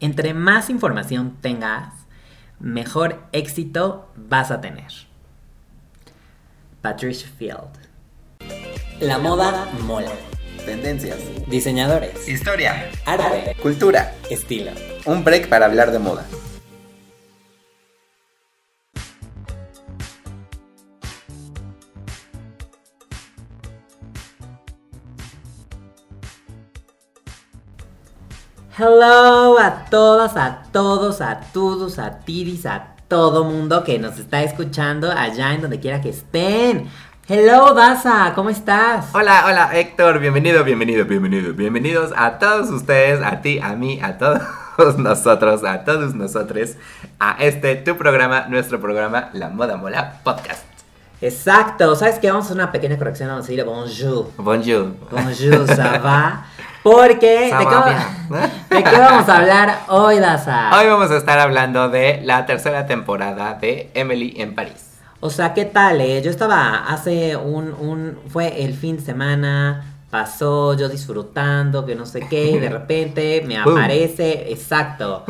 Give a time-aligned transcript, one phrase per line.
[0.00, 1.94] Entre más información tengas,
[2.60, 4.92] mejor éxito vas a tener.
[6.82, 7.86] Patricia Field.
[9.00, 10.12] La moda mola.
[10.66, 11.18] Tendencias.
[11.48, 12.28] Diseñadores.
[12.28, 12.90] Historia.
[13.06, 13.56] Arte.
[13.62, 14.14] Cultura.
[14.30, 14.72] Estilo.
[15.06, 16.26] Un break para hablar de moda.
[28.78, 34.42] Hello a todas, a todos, a todos, a tidis, a todo mundo que nos está
[34.42, 36.86] escuchando allá en donde quiera que estén.
[37.26, 39.06] Hello Daza, ¿cómo estás?
[39.14, 44.18] Hola, hola Héctor, bienvenido, bienvenido, bienvenido, bienvenidos a todos ustedes, a ti, a mí, a
[44.18, 44.42] todos
[44.98, 46.72] nosotros, a todos nosotros,
[47.18, 50.64] a este tu programa, nuestro programa, La Moda Mola Podcast.
[51.22, 52.28] Exacto, ¿sabes qué?
[52.28, 54.32] Vamos a hacer una pequeña corrección, vamos a decir bonjour.
[54.36, 54.92] Bonjour.
[55.10, 56.44] Bonjour, ça va?
[56.90, 57.84] Porque, ¿de qué, va va-
[58.30, 58.50] bien.
[58.70, 60.70] ¿de qué vamos a hablar hoy, Daza?
[60.78, 65.00] Hoy vamos a estar hablando de la tercera temporada de Emily en París.
[65.18, 66.00] O sea, ¿qué tal?
[66.00, 66.22] eh?
[66.22, 68.20] Yo estaba hace un, un...
[68.28, 73.42] Fue el fin de semana, pasó yo disfrutando, que no sé qué, y de repente
[73.44, 73.78] me Boom.
[73.78, 75.24] aparece, exacto,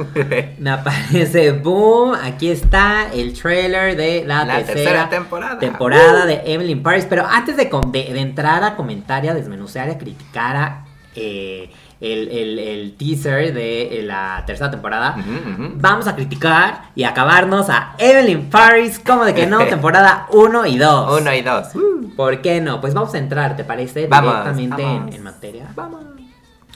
[0.59, 5.59] me aparece, boom, aquí está el trailer de la, La tercera, tercera temporada.
[5.59, 7.07] temporada de Emily in Paris.
[7.09, 10.83] Pero antes de, de- de entrar a comentar a desmenuzar y a criticar a,
[11.17, 15.73] eh, el, el- el teaser de eh, la tercera temporada, Ujú, ujú.
[15.77, 20.77] Vamos a criticar y acabarnos a Evelyn Paris, como de que no, temporada 1 y
[20.79, 21.21] 2.
[21.21, 21.75] Uno y dos.
[21.75, 22.15] Uh.
[22.15, 22.81] ¿Por qué no?
[22.81, 24.07] Pues vamos a entrar, ¿te parece?
[24.07, 25.15] Vamos, Directamente en- vamos.
[25.15, 25.67] En, materia.
[25.75, 26.05] Vamos.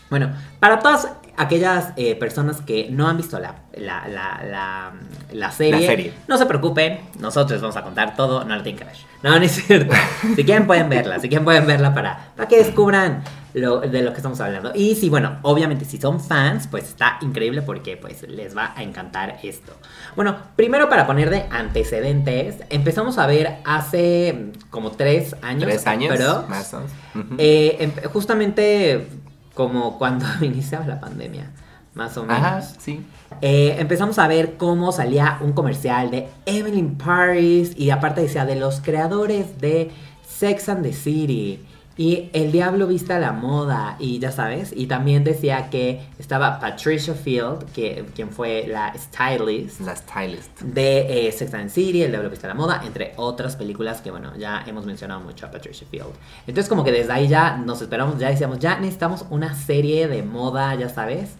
[0.08, 4.92] Bueno, para todas aquellas eh, personas que no han visto la, la, la, la,
[5.32, 6.12] la serie, La serie.
[6.26, 8.96] no se preocupen, nosotros vamos a contar todo, no lo tienen que ver.
[9.22, 9.94] No, no es cierto.
[10.34, 13.22] si quieren pueden verla, si quieren pueden verla para, para que descubran
[13.54, 14.72] lo, de lo que estamos hablando.
[14.74, 18.82] Y si, bueno, obviamente si son fans, pues está increíble porque pues les va a
[18.82, 19.72] encantar esto.
[20.16, 25.64] Bueno, primero para poner de antecedentes, empezamos a ver hace mm, como tres años.
[25.64, 26.14] Tres años.
[26.16, 26.92] Pero, Más o menos.
[27.38, 29.06] Eh, justamente
[29.54, 31.50] como cuando iniciaba la pandemia,
[31.94, 32.38] más o menos.
[32.38, 33.04] Ajá, sí.
[33.40, 38.56] Eh, empezamos a ver cómo salía un comercial de Evelyn Paris y aparte decía de
[38.56, 39.90] los creadores de
[40.26, 41.60] Sex and the City
[42.00, 47.12] y El Diablo Vista la Moda y ya sabes, y también decía que estaba Patricia
[47.12, 50.62] Field, que, quien fue la stylist La stylist.
[50.62, 54.32] de eh, Sex and City, El Diablo Vista la Moda, entre otras películas que, bueno,
[54.38, 56.14] ya hemos mencionado mucho a Patricia Field.
[56.46, 60.22] Entonces, como que desde ahí ya nos esperamos, ya decíamos, ya necesitamos una serie de
[60.22, 61.34] moda, ya sabes,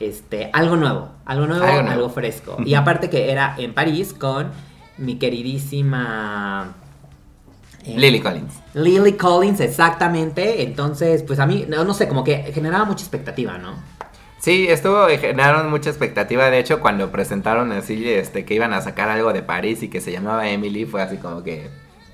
[0.00, 2.56] este, algo nuevo, algo nuevo, Algo fresco.
[2.64, 4.50] Y aparte que era en París con
[4.96, 6.74] mi queridísima...
[7.86, 8.62] eh, Lily Collins.
[8.74, 10.62] Lily Collins, exactamente.
[10.62, 13.84] Entonces, pues a mí, no, no sé, como que generaba mucha expectativa, ¿no?
[14.38, 16.50] Sí, estuvo, eh, generaron mucha expectativa.
[16.50, 20.00] De hecho, cuando presentaron así, este, que iban a sacar algo de París y que
[20.00, 21.70] se llamaba Emily, fue así como que.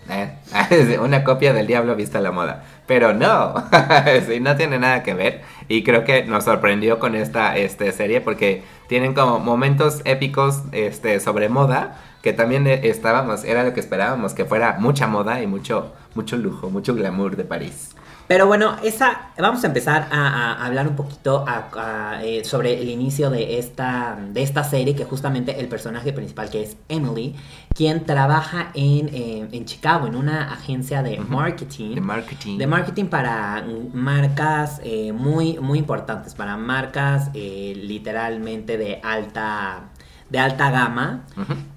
[0.08, 2.64] eh, una copia del diablo vista a la moda.
[2.86, 3.54] Pero no,
[4.26, 5.42] sí, no tiene nada que ver.
[5.68, 11.20] Y creo que nos sorprendió con esta este, serie porque tienen como momentos épicos este,
[11.20, 11.98] sobre moda.
[12.22, 16.36] Que también eh, estábamos, era lo que esperábamos, que fuera mucha moda y mucho, mucho
[16.36, 17.90] lujo, mucho glamour de París.
[18.28, 21.68] Pero bueno, esa, vamos a empezar a, a hablar un poquito a-
[22.14, 26.48] a, eh, sobre el inicio de esta, de esta serie, que justamente el personaje principal,
[26.48, 27.34] que es Emily,
[27.74, 31.96] quien trabaja en, eh, en Chicago, en una agencia de marketing.
[31.96, 32.58] De marketing.
[32.58, 39.90] De marketing para marcas eh, muy, muy importantes, para marcas literalmente de alta,
[40.32, 41.24] de alta gama.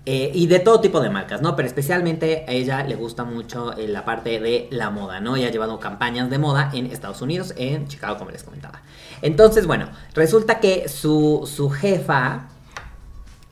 [0.06, 1.56] Eh, y de todo tipo de marcas, ¿no?
[1.56, 5.36] Pero especialmente a ella le gusta mucho eh, la parte de la moda, ¿no?
[5.36, 8.82] Ella ha llevado campañas de moda en Estados Unidos, en Chicago, como les comentaba.
[9.22, 12.48] Entonces, bueno, resulta que su, su jefa,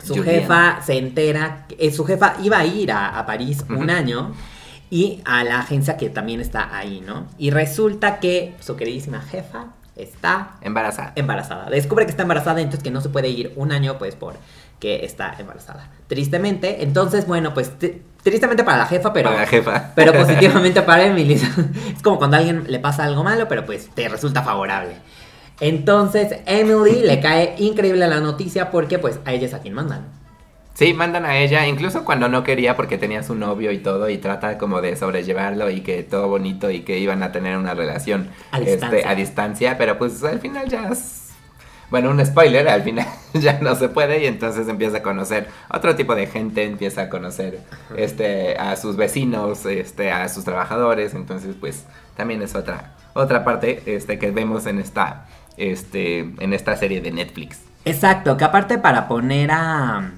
[0.03, 4.31] su jefa se entera, eh, su jefa iba a ir a, a París un año
[4.89, 7.25] y a la agencia que también está ahí, ¿no?
[7.37, 9.65] Y resulta que su queridísima jefa
[9.95, 11.13] está Embarazada.
[11.15, 11.69] embarazada.
[11.69, 14.35] Descubre que está embarazada, entonces que no se puede ir un año, pues por
[14.83, 15.89] que está embarazada.
[16.07, 19.91] Tristemente, entonces, bueno, pues tri- tristemente para la jefa, pero, Para la jefa.
[19.95, 21.35] pero positivamente para Emily.
[21.95, 24.91] es como cuando a alguien le pasa algo malo, pero pues te resulta favorable.
[25.61, 30.05] Entonces, Emily le cae increíble la noticia porque pues a ella es a quien mandan.
[30.73, 34.17] Sí, mandan a ella, incluso cuando no quería porque tenía su novio y todo, y
[34.17, 38.27] trata como de sobrellevarlo y que todo bonito y que iban a tener una relación
[38.51, 39.09] A este, distancia.
[39.09, 41.22] a distancia, pero pues al final ya es...
[41.93, 45.95] Bueno, un spoiler, al final ya no se puede y entonces empieza a conocer otro
[45.95, 47.59] tipo de gente, empieza a conocer
[47.95, 51.85] este, a sus vecinos, este, a sus trabajadores, entonces pues
[52.17, 57.11] también es otra, otra parte este, que vemos en esta, este, en esta serie de
[57.11, 57.59] Netflix.
[57.85, 60.13] Exacto, que aparte para poner a...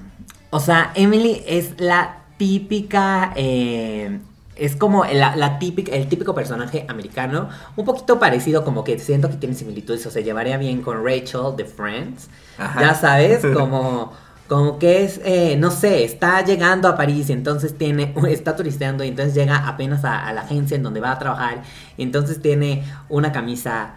[0.48, 3.34] O sea, Emily es la típica...
[3.36, 4.18] eh,
[4.56, 9.28] es como la, la típica, el típico personaje americano, un poquito parecido, como que siento
[9.28, 12.80] que tiene similitudes, o sea, llevaría bien con Rachel de Friends, Ajá.
[12.80, 14.12] ya sabes, como,
[14.48, 19.04] como que es, eh, no sé, está llegando a París y entonces tiene, está turisteando
[19.04, 21.62] y entonces llega apenas a, a la agencia en donde va a trabajar
[21.96, 23.94] y entonces tiene una camisa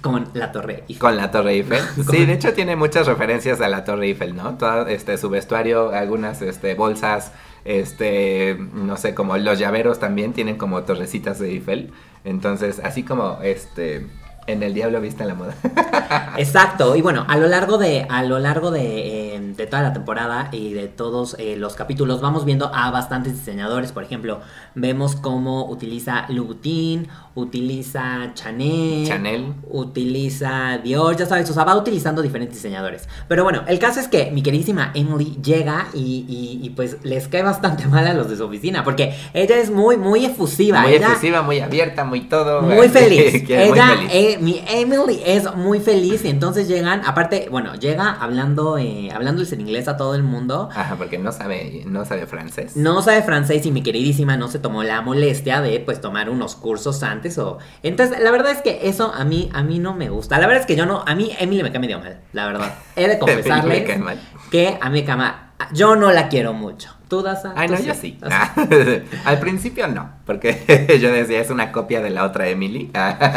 [0.00, 0.98] con la torre Eiffel.
[0.98, 1.82] Con la Torre Eiffel.
[2.10, 4.56] Sí, de hecho tiene muchas referencias a la Torre Eiffel, ¿no?
[4.56, 7.32] Todo este su vestuario, algunas este bolsas,
[7.64, 11.92] este, no sé, como los llaveros también tienen como torrecitas de Eiffel.
[12.24, 14.06] Entonces, así como este
[14.46, 15.54] en El Diablo viste la moda.
[16.36, 19.92] Exacto, y bueno, a lo largo de, a lo largo de, eh, de toda la
[19.92, 24.40] temporada y de todos eh, los capítulos vamos viendo a bastantes diseñadores, por ejemplo,
[24.74, 29.52] vemos cómo utiliza Louboutin, utiliza Chanel, Chanel.
[29.70, 33.08] utiliza Dior, ya sabes, o sea, va utilizando diferentes diseñadores.
[33.28, 37.28] Pero bueno, el caso es que mi queridísima Emily llega y, y- y, pues les
[37.28, 40.82] cae bastante mal a los de su oficina, porque ella es muy, muy efusiva.
[40.82, 42.62] Muy ella, efusiva, muy abierta, muy todo.
[42.62, 43.42] muy feliz.
[43.46, 48.10] Que es muy Ella, mi Emily es muy feliz y entonces llegan, aparte, bueno, llega
[48.12, 50.68] hablando, eh, hablándoles en inglés a todo el mundo.
[50.74, 52.76] Ajá, porque no sabe, no sabe francés.
[52.76, 56.54] No sabe francés y mi queridísima no se tomó la molestia de pues tomar unos
[56.56, 60.08] cursos antes o entonces la verdad es que eso a mí a mí no me
[60.08, 60.38] gusta.
[60.38, 62.74] La verdad es que yo no a mí Emily me cae medio mal, la verdad.
[62.96, 64.20] He de Me confesarles cae mal.
[64.50, 65.43] que a mí me cae mal.
[65.72, 66.94] Yo no la quiero mucho.
[67.08, 67.52] ¿Tú Daza?
[67.54, 68.18] Ay, ¿Tú no, yo sí.
[68.22, 68.54] Ah,
[69.24, 72.90] Al principio no, porque yo decía es una copia de la otra Emily,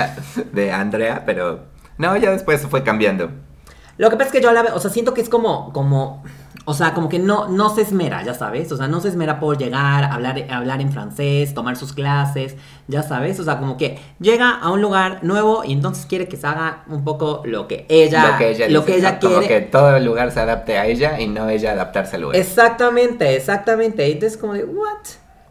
[0.52, 1.66] de Andrea, pero
[1.98, 3.30] no, ya después fue cambiando.
[3.98, 6.24] Lo que pasa es que yo la veo, o sea, siento que es como, como,
[6.69, 9.40] o sea, como que no, no se esmera, ya sabes, o sea, no se esmera
[9.40, 12.58] por llegar, hablar, hablar en francés, tomar sus clases,
[12.90, 16.36] ya sabes, o sea, como que llega a un lugar nuevo y entonces quiere que
[16.36, 19.19] se haga un poco lo que ella, lo que ella, lo dice, que ella ¿no?
[19.22, 19.48] Como quiere.
[19.48, 22.36] que todo el lugar se adapte a ella y no ella adaptarse al lugar.
[22.36, 24.06] Exactamente, exactamente.
[24.06, 25.08] Y Entonces como de, what?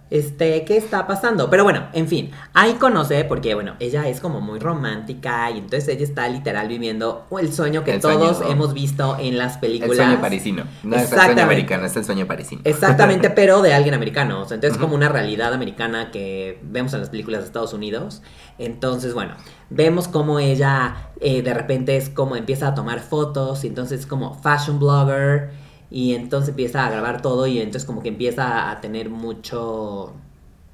[0.09, 1.51] Este, ¿qué está pasando?
[1.51, 5.89] Pero bueno, en fin, ahí conoce, porque bueno, ella es como muy romántica y entonces
[5.89, 9.97] ella está literal viviendo el sueño que El todos hemos visto en las el películas.
[9.97, 10.63] sueño parisino.
[10.85, 11.33] No es el Exactamente.
[11.33, 12.61] sueño americano, es el sueño parisino.
[12.65, 14.43] Exactamente, pero de alguien americano.
[14.43, 14.87] O sea, entonces Ujú.
[14.87, 18.23] como una realidad americana que vemos en las películas de Estados Unidos.
[18.59, 19.35] Entonces, bueno,
[19.71, 24.07] vemos como ella eh, de repente es como empieza a tomar fotos y entonces es
[24.07, 25.51] como fashion blogger
[25.91, 30.13] y entonces empieza a grabar todo y entonces como que empieza a tener mucho...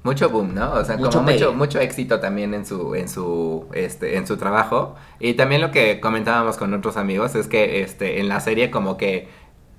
[0.03, 0.73] Mucho boom, ¿no?
[0.73, 4.35] O sea, Mucho como mucho, mucho éxito también en su, en su, este, en su
[4.35, 4.95] trabajo.
[5.19, 8.97] Y también lo que comentábamos con otros amigos es que, este, en la serie como
[8.97, 9.29] que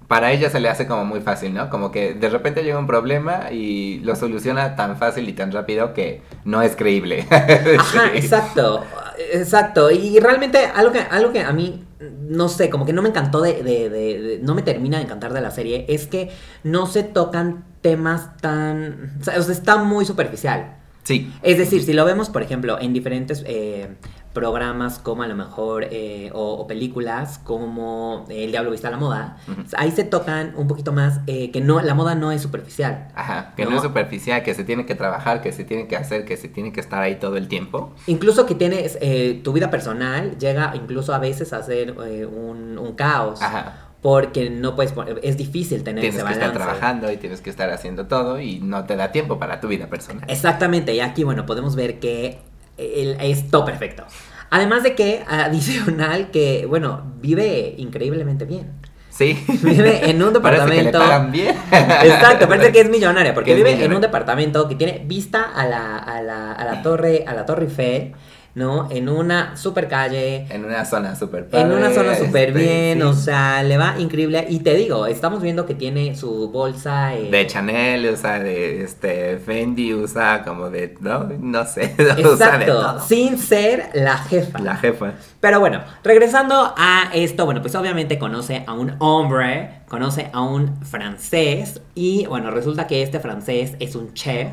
[0.09, 1.69] para ella se le hace como muy fácil, ¿no?
[1.71, 5.93] Como que de repente llega un problema y lo soluciona tan fácil y tan rápido
[5.95, 7.27] que no es creíble.
[7.79, 8.19] Ajá, Sí.
[8.19, 8.85] exacto,
[9.33, 9.91] exacto.
[9.91, 11.84] Y realmente algo que, algo que a mí,
[12.29, 15.05] no sé, como que no me encantó de, de- de- de- no me termina de
[15.05, 16.31] encantar de la serie, es que
[16.63, 20.77] no se tocan temas tan, o sea, o sea, está muy superficial.
[21.03, 23.89] Sí, Es decir, si lo vemos, por ejemplo, en diferentes eh,
[24.35, 28.97] programas como a lo mejor, eh, o, o películas como El Diablo Vista a la
[28.99, 29.63] Moda, Ujú.
[29.79, 33.09] ahí se tocan un poquito más eh, que no, la moda no es superficial.
[33.15, 33.71] Ajá, que no.
[33.71, 33.77] No.
[33.77, 36.73] es superficial, que se tiene que trabajar, que se tiene que hacer, que se tiene
[36.73, 37.95] que estar ahí todo el tiempo.
[38.07, 42.77] Incluso que tienes eh, tu vida personal, llega incluso a veces a ser eh, un,
[42.77, 43.41] un caos.
[43.41, 43.81] Ajá.
[44.03, 44.93] Porque no puedes,
[45.23, 46.47] es difícil tener Tienes ese que balance.
[46.59, 49.69] estar trabajando y tienes que estar haciendo todo y no te da tiempo para tu
[49.69, 50.27] vida personal.
[50.29, 52.39] Exactamente, y aquí, bueno, podemos ver que
[52.79, 54.05] él es todo perfecto.
[54.51, 58.71] Además de que, adicional, que, bueno, vive increíblemente bien.
[59.11, 59.39] Sí.
[59.63, 60.99] Vive en un Parece que le departamento.
[60.99, 61.57] pagan bien.
[61.71, 65.51] Exacto, parece que es millonaria, porque Que es vive en un departamento que tiene vista
[65.55, 68.13] a la, a la, a la torre, a la torre Eiffel,
[68.55, 68.89] ¿no?
[68.91, 70.47] En una super calle.
[70.51, 73.03] En una zona súper En una zona este, bien, sí.
[73.03, 74.47] o sea, le va increíble.
[74.49, 77.15] Y te digo, estamos viendo que tiene su bolsa.
[77.17, 82.23] eh, De Chanel, usa de este Fendi, usa como de, no, no sé, usa de
[82.23, 83.01] Exacto, todo.
[83.01, 84.59] sin ser la jefa.
[84.61, 85.15] La jefa.
[85.41, 90.77] Pero bueno, regresando a esto, bueno, pues obviamente conoce a un hombre, conoce a un
[90.85, 94.49] francés y bueno, resulta que este francés es un chef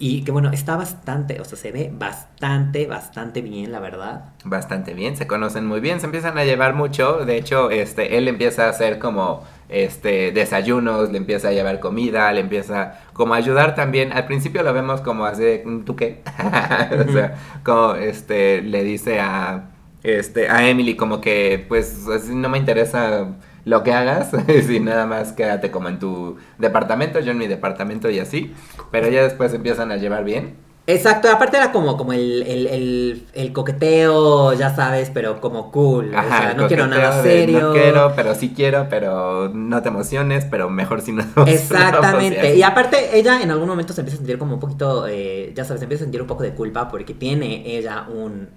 [0.00, 4.26] y que bueno, está bastante, o sea, se ve bastante, bastante bien, la verdad.
[4.44, 7.24] Bastante bien, se conocen muy bien, se empiezan a llevar mucho.
[7.24, 12.32] De hecho, este, él empieza a hacer como este desayunos, le empieza a llevar comida,
[12.32, 14.12] le empieza como a ayudar también.
[14.12, 16.22] Al principio lo vemos como así, ¿tú qué?
[17.08, 19.70] o sea, como este le dice a
[20.04, 23.34] este a Emily como que pues así no me interesa
[23.68, 24.30] lo que hagas,
[24.66, 28.54] si nada más quédate como en tu departamento, yo en mi departamento y así.
[28.90, 30.56] Pero ya después empiezan a llevar bien.
[30.86, 36.14] Exacto, aparte era como, como el, el, el, el coqueteo, ya sabes, pero como cool.
[36.14, 37.60] o sea, no quiero nada serio.
[37.60, 41.24] No quiero, pero sí quiero, pero no te emociones, pero mejor si no.
[41.24, 42.56] nos vemos", y Exactamente.
[42.56, 45.66] Y aparte, ella en algún momento se empieza a sentir como un poquito, eh, ya
[45.66, 48.48] sabes, se empieza a sentir un poco de culpa porque tiene ella un.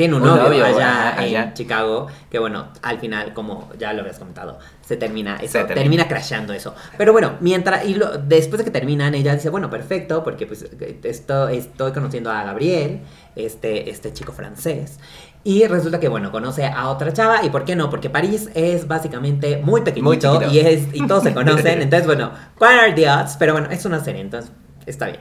[0.00, 1.52] Tiene un, Un novio, novio, allá en allá.
[1.52, 5.74] Chicago, que bueno, al final, como ya lo habías comentado, se termina eso, Se termina.
[5.74, 6.74] termina crashando eso.
[6.96, 10.64] Pero bueno, mientras, y lo- después de que terminan, ella dice, bueno, perfecto, porque pues
[11.04, 13.00] esto, estoy conociendo a Gabriel,
[13.36, 14.98] este, este chico francés.
[15.44, 17.90] Y resulta que, bueno, conoce a otra chava, y ¿por qué no?
[17.90, 22.70] Porque París es básicamente muy pequeñito y, es, y todos se conocen, entonces, bueno, what
[22.70, 23.36] are the odds?
[23.38, 24.50] Pero bueno, es una serie, entonces
[24.86, 25.20] está bien.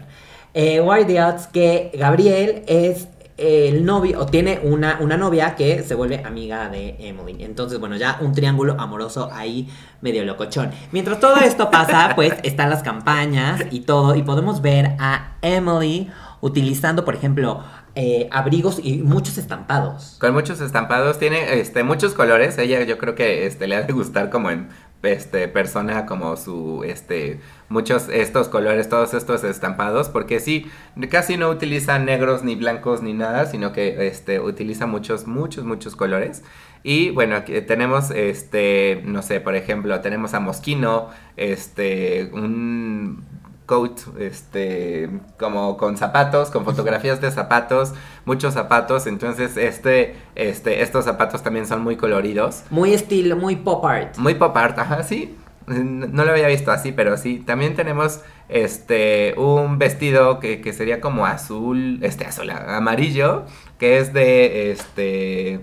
[0.53, 3.09] Eh, what are the odds que Gabriel es
[3.39, 7.43] el novio, o tiene una, una novia que se vuelve amiga de Emily.
[7.43, 9.69] Entonces, bueno, ya un triángulo amoroso ahí
[10.01, 10.71] medio locochón.
[10.91, 16.09] Mientras todo esto pasa, pues están las campañas y todo, y podemos ver a Emily
[16.41, 17.63] utilizando, por ejemplo,
[17.95, 20.17] eh, abrigos y muchos estampados.
[20.19, 22.57] Con muchos estampados, tiene este muchos colores.
[22.57, 24.69] Ella yo creo que este le ha de gustar como en
[25.03, 27.39] este persona como su este
[27.69, 30.69] muchos estos colores, todos estos estampados, porque sí
[31.09, 35.95] casi no utiliza negros ni blancos ni nada, sino que este utiliza muchos muchos muchos
[35.95, 36.43] colores.
[36.83, 43.23] Y bueno, aquí tenemos este no sé, por ejemplo, tenemos a Mosquino, este un
[43.69, 47.93] coat, este, como con zapatos, con fotografías de zapatos,
[48.25, 53.85] muchos zapatos, entonces este, este, estos zapatos también son muy coloridos, Muy estilo, muy pop
[53.85, 54.17] art.
[54.17, 58.21] muy pop art, ajá, sí, no no lo había visto así, pero sí, también tenemos,
[58.47, 63.45] este, un vestido que, que sería como azul, este, azul, amarillo,
[63.77, 65.59] que es de, este,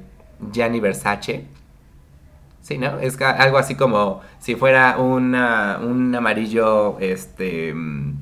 [0.53, 1.45] Gianni Versace,
[2.67, 2.99] Sí, ¿no?
[2.99, 8.15] Es algo así como si fuera una, un amarillo este mm,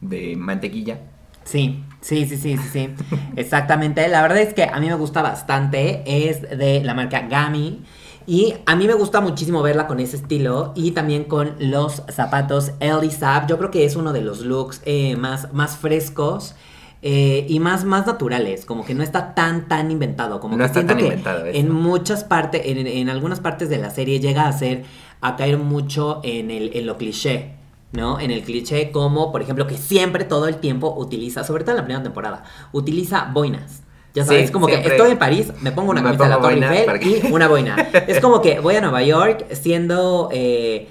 [0.00, 0.98] de mantequilla.
[1.44, 2.90] Sí, sí, sí, sí, sí, sí.
[3.36, 4.08] Exactamente.
[4.08, 6.02] La verdad es que a mí me gusta bastante.
[6.04, 7.84] Es de la marca Gami.
[8.26, 12.72] Y a mí me gusta muchísimo verla con ese estilo y también con los zapatos
[12.80, 13.46] Elisab.
[13.46, 16.56] Yo creo que es uno de los looks eh, más, más frescos
[17.02, 18.64] eh, y más, más naturales.
[18.64, 20.40] Como que no está tan, tan inventado.
[20.40, 21.58] Como No que está tan que inventado eso.
[21.58, 24.84] En muchas partes, en, en algunas partes de la serie llega a ser,
[25.20, 27.56] a caer mucho en, el, en lo cliché.
[27.92, 28.18] ¿no?
[28.20, 31.76] En el cliché como, por ejemplo, que siempre todo el tiempo utiliza, sobre todo en
[31.78, 33.82] la primera temporada, utiliza boinas.
[34.14, 34.96] Ya sabes, Sí, como que siempre.
[34.96, 37.48] estoy en París, me pongo una Me camisa de la Torre Eiffel que- y una
[37.48, 37.76] boina.
[38.08, 40.88] es como que voy a Nueva York siendo, eh,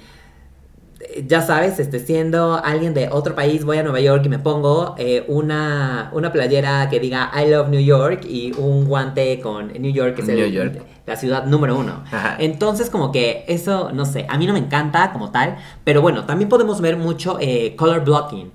[1.26, 4.94] ya sabes, este, siendo alguien de otro país, voy a Nueva York y me pongo
[4.98, 9.92] eh, una, una playera que diga I love New York y un guante con New
[9.92, 10.82] York, que es el- New York.
[11.06, 12.04] la ciudad número uno.
[12.10, 12.36] Ajá.
[12.38, 16.24] Entonces, como que eso, no sé, a mí no me encanta como tal, pero bueno,
[16.24, 18.52] también podemos ver mucho eh, color blocking,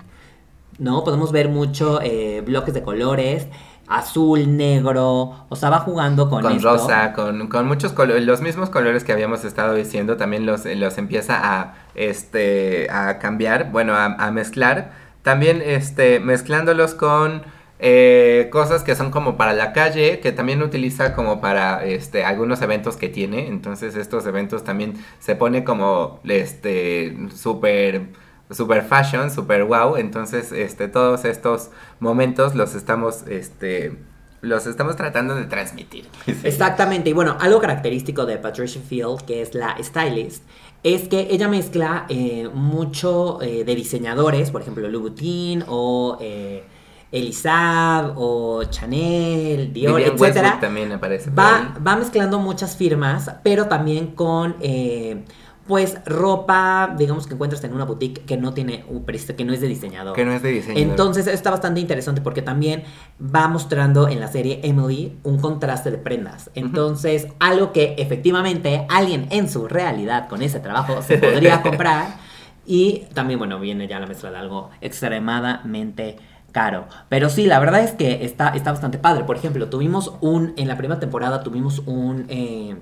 [0.80, 1.04] ¿no?
[1.04, 3.48] Podemos ver mucho eh, bloques de colores,
[3.88, 6.70] azul, negro, o sea, va jugando con, Con, esto.
[6.70, 10.98] rosa, con, con muchos colores, los mismos colores que habíamos estado diciendo, también los, los
[10.98, 14.91] empieza a, este, a cambiar, bueno, a, a mezclar.
[15.22, 17.44] También este, mezclándolos con
[17.79, 22.62] eh, cosas que son como para la calle, que también utiliza como para este, algunos
[22.62, 23.48] eventos que tiene.
[23.48, 28.08] Entonces estos eventos también se pone como este, súper
[28.51, 29.98] super fashion, super wow.
[29.98, 33.98] Entonces, este, todos estos momentos los estamos, este,
[34.42, 36.06] los estamos tratando de transmitir.
[36.44, 40.44] Exactamente, y bueno, algo característico de Patricia Field, que es la stylist,
[40.84, 46.63] es que ella mezcla eh, mucho eh, de diseñadores, por ejemplo, Louboutin o eh,
[47.12, 50.50] Elisab o Chanel, Dior, etcétera.
[50.50, 51.30] Westwood también aparece.
[51.30, 55.24] Va, va mezclando muchas firmas, pero también con eh,
[55.67, 59.62] pues ropa, digamos que encuentras en una boutique que no tiene un que no es
[59.62, 60.15] de diseñador.
[60.15, 60.79] Que no es de diseño.
[60.79, 62.83] Entonces está bastante interesante porque también
[63.21, 66.50] va mostrando en la serie Emily un contraste de prendas.
[66.55, 72.17] Entonces, algo que efectivamente alguien en su realidad con ese trabajo se podría comprar.
[72.65, 76.17] Y también, bueno, viene ya la mezcla de algo extremadamente
[76.51, 76.88] caro.
[77.09, 79.24] Pero sí, la verdad es que está, está bastante padre.
[79.24, 82.25] Por ejemplo, tuvimos un, en la primera temporada tuvimos un...
[82.29, 82.75] eh,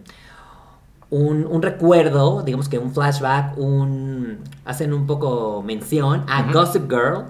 [1.09, 6.51] un, un recuerdo, digamos que un flashback, un hacen un poco mención a.
[6.51, 7.25] Gossip Girl,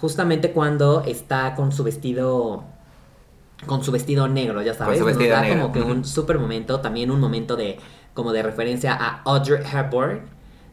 [0.00, 2.64] justamente cuando está con su vestido
[3.66, 6.80] con su vestido negro, ya sabes, su nos da negro, como que un super momento,
[6.80, 7.78] también un momento de
[8.12, 10.20] como de referencia a Audrey Hepburn,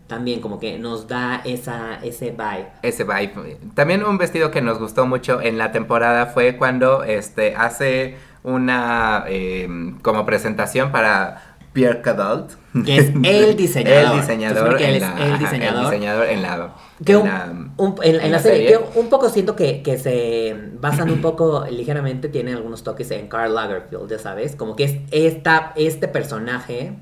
[0.08, 2.68] también como que nos da esa ese vibe.
[2.82, 3.60] Ese vibe.
[3.76, 9.26] También un vestido que nos gustó mucho en la temporada fue cuando este hace una
[9.28, 9.70] eh,
[10.02, 12.51] como presentación para Pierre Cadalt.
[12.86, 14.13] Que es el diseñador.
[14.16, 14.68] el diseñador.
[14.70, 15.86] Porque él en es la- el ajá, diseñador.
[15.92, 16.75] diseñador en la.
[17.06, 18.86] Que en un, la- un- en, en en la la serie, serie.
[18.94, 23.28] que un poco siento que, que se basan un poco ligeramente, tiene algunos toques en
[23.28, 26.94] Karl Lagerfeld, ya sabes, como que es esta, este personaje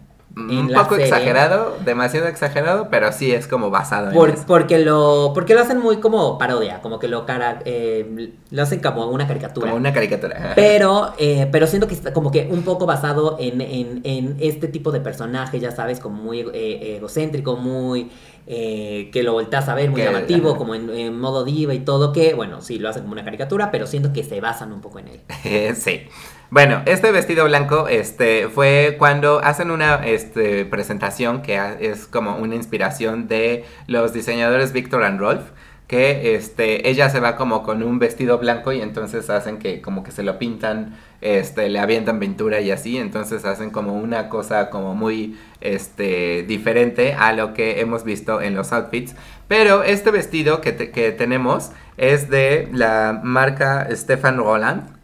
[0.48, 4.44] un poco serie, exagerado, demasiado exagerado, pero sí es como basado por- en eso.
[4.48, 8.80] porque lo porque lo hacen muy como parodia, como que lo cara, eh, lo hacen
[8.82, 9.68] como una caricatura.
[9.68, 10.54] Como una caricatura.
[10.56, 14.68] Pero, eh, pero siento que está como que un poco basado en, en, en este
[14.68, 18.10] tipo de personaje, ya sabes, como muy eh, egocéntrico, muy
[18.52, 20.58] eh, que lo volteas a ver, muy Que- llamativo, ajá.
[20.58, 23.70] como en, en modo diva y todo, que bueno, sí, lo hacen como una caricatura,
[23.70, 25.22] pero siento que se basan un poco en él.
[25.76, 26.02] Sí.
[26.52, 32.56] Bueno, este vestido blanco este, fue cuando hacen una este, presentación que es como una
[32.56, 35.44] inspiración de los diseñadores Victor and Rolf.
[35.88, 40.04] Que este, ella se va como con un vestido blanco y entonces hacen que como
[40.04, 42.98] que se lo pintan, este, le avientan pintura y así.
[43.00, 48.54] Entonces hacen como una cosa como muy este, diferente a lo que hemos visto en
[48.56, 49.16] los outfits.
[49.48, 54.99] Pero este vestido que, te- que tenemos es de la marca Stefan Roland.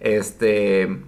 [0.00, 1.02] Este.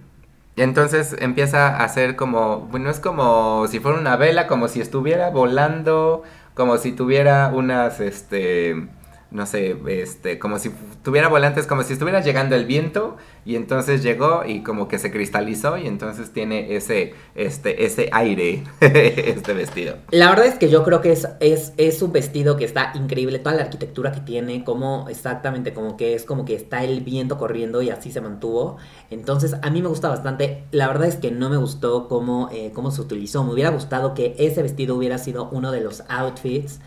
[0.55, 2.61] Entonces empieza a hacer como.
[2.61, 6.23] Bueno, es como si fuera una vela, como si estuviera volando,
[6.55, 7.99] como si tuviera unas.
[7.99, 8.87] Este.
[9.31, 10.71] No sé, este, como si
[11.03, 15.11] tuviera volantes, como si estuviera llegando el viento y entonces llegó y como que se
[15.11, 19.97] cristalizó y entonces tiene ese, este, ese aire, este vestido.
[20.09, 23.37] La verdad es que yo creo que es, es, es un vestido que está increíble,
[23.37, 27.37] toda la arquitectura que tiene, como exactamente, como que es como que está el viento
[27.37, 28.77] corriendo y así se mantuvo.
[29.11, 32.71] Entonces a mí me gusta bastante, la verdad es que no me gustó cómo, eh,
[32.73, 36.79] cómo se utilizó, me hubiera gustado que ese vestido hubiera sido uno de los outfits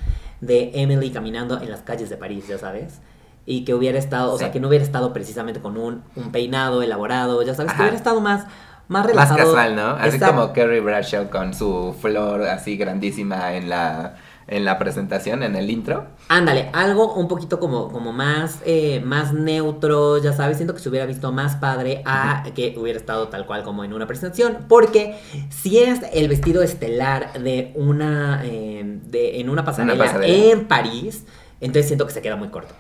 [0.42, 3.00] de Emily caminando en las calles de París, ya sabes.
[3.46, 6.82] Y que hubiera estado, o sea, que no hubiera estado precisamente con un, un peinado
[6.82, 8.50] elaborado, ya sabes, que hubiera estado más, más
[8.88, 9.38] Más relajado.
[9.38, 9.86] casual, ¿no?
[9.92, 15.56] Así como Kerry Bradshaw con su flor así grandísima en la, en la presentación, en
[15.56, 16.06] el intro.
[16.28, 20.88] Ándale, algo un poquito como, como más, eh, más neutro, ya sabes, siento que se
[20.88, 25.16] hubiera visto más padre a que hubiera estado tal cual como en una presentación, porque
[25.50, 30.52] si es el vestido estelar de una, eh, de, en una pasarela, pasarela.
[30.52, 31.24] en París,
[31.60, 32.74] entonces siento que se queda muy corto.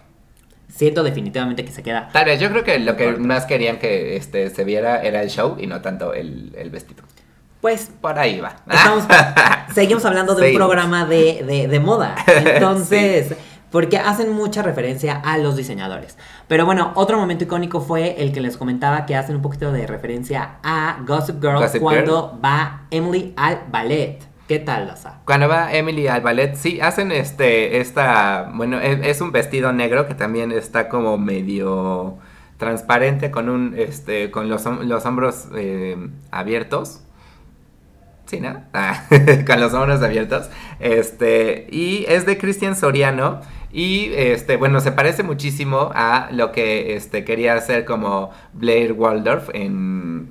[0.68, 2.08] Siento definitivamente que se queda...
[2.12, 3.20] Tal vez, yo creo que lo que Corto.
[3.20, 7.02] más querían que este, se viera era el show y no tanto el, el vestido.
[7.62, 8.56] Pues Por ahí va.
[8.70, 9.04] Estamos,
[9.74, 12.16] seguimos hablando de un programa de, de- de moda.
[12.26, 13.34] Entonces,
[13.70, 16.18] porque hacen mucha referencia a los diseñadores.
[16.48, 19.86] Pero bueno, otro momento icónico fue el que les comentaba que hacen un poquito de
[19.86, 24.18] referencia a Gossip Girl Gossip cuando va Emily al ballet.
[24.48, 25.20] ¿Qué tal, Laza?
[25.24, 30.06] Cuando va Emily al ballet, sí, hacen este, esta, bueno, es, es un vestido negro
[30.06, 32.18] que también está como medio
[32.58, 35.96] transparente con un, este, con los, los hombros eh,
[36.32, 37.02] abiertos.
[38.26, 38.62] Sí, ¿no?
[38.72, 39.04] Ah,
[39.46, 40.48] con los hombros abiertos.
[40.80, 43.40] Este, y es de Cristian Soriano.
[43.72, 49.48] Y este, bueno, se parece muchísimo a lo que este, quería hacer como Blair Waldorf
[49.54, 50.28] en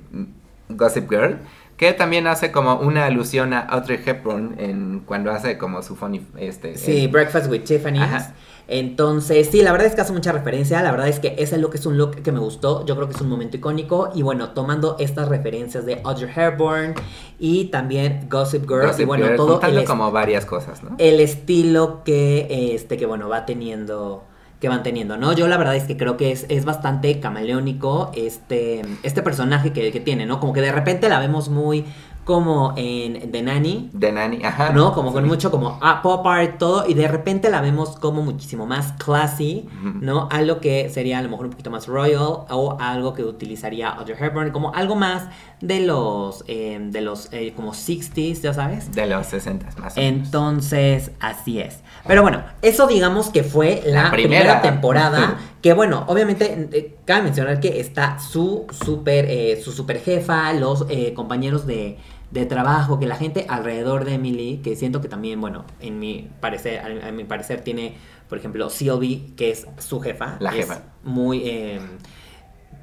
[0.68, 1.38] Gossip Girl.
[1.76, 6.24] Que también hace como una alusión a Audrey Hepburn en cuando hace como su funny
[6.38, 8.02] este Sí, Breakfast with Tiffany's.
[8.02, 8.34] Ajá.
[8.68, 10.82] Entonces, sí, la verdad es que hace mucha referencia.
[10.82, 12.86] La verdad es que ese look es un look que me gustó.
[12.86, 14.10] Yo creo que es un momento icónico.
[14.14, 16.94] Y bueno, tomando estas referencias de Audrey Hepburn
[17.38, 18.86] y también Gossip Girl.
[18.86, 20.94] Gossip y bueno, Girl, todo el, como varias cosas, ¿no?
[20.98, 24.24] el estilo que, este, que bueno, va teniendo.
[24.60, 25.32] Que van teniendo, ¿no?
[25.32, 29.90] Yo la verdad es que creo que es, es bastante camaleónico este, este personaje que,
[29.90, 30.38] que tiene, ¿no?
[30.38, 31.84] Como que de repente la vemos muy
[32.24, 34.70] como en The Nanny, De Nani, ajá.
[34.70, 34.92] ¿no?
[34.94, 38.66] Como con mucho como ah, pop art, todo, y de repente la vemos como muchísimo
[38.66, 39.68] más classy.
[40.00, 40.28] ¿no?
[40.30, 44.16] Algo que sería a lo mejor un poquito más royal, o algo que utilizaría Audrey
[44.20, 45.24] Hepburn, como algo más
[45.60, 48.92] de los, eh, de los, eh, como 60s, ya sabes.
[48.92, 50.24] De los 60 más o menos.
[50.24, 51.80] Entonces, así es.
[52.06, 54.42] Pero bueno, eso digamos que fue la, La primera.
[54.42, 54.62] primera.
[54.62, 55.38] temporada.
[55.62, 60.84] que bueno, obviamente, eh, cabe mencionar que está su super, eh, su super jefa, los
[60.90, 61.98] eh, compañeros de,
[62.32, 66.28] de trabajo, que la gente alrededor de Emily, que siento que también, bueno, en mi
[66.40, 67.94] parecer, a, a mi parecer tiene,
[68.28, 70.36] por ejemplo, Sylvie, que es su jefa.
[70.40, 70.82] La es jefa.
[71.04, 71.44] Muy...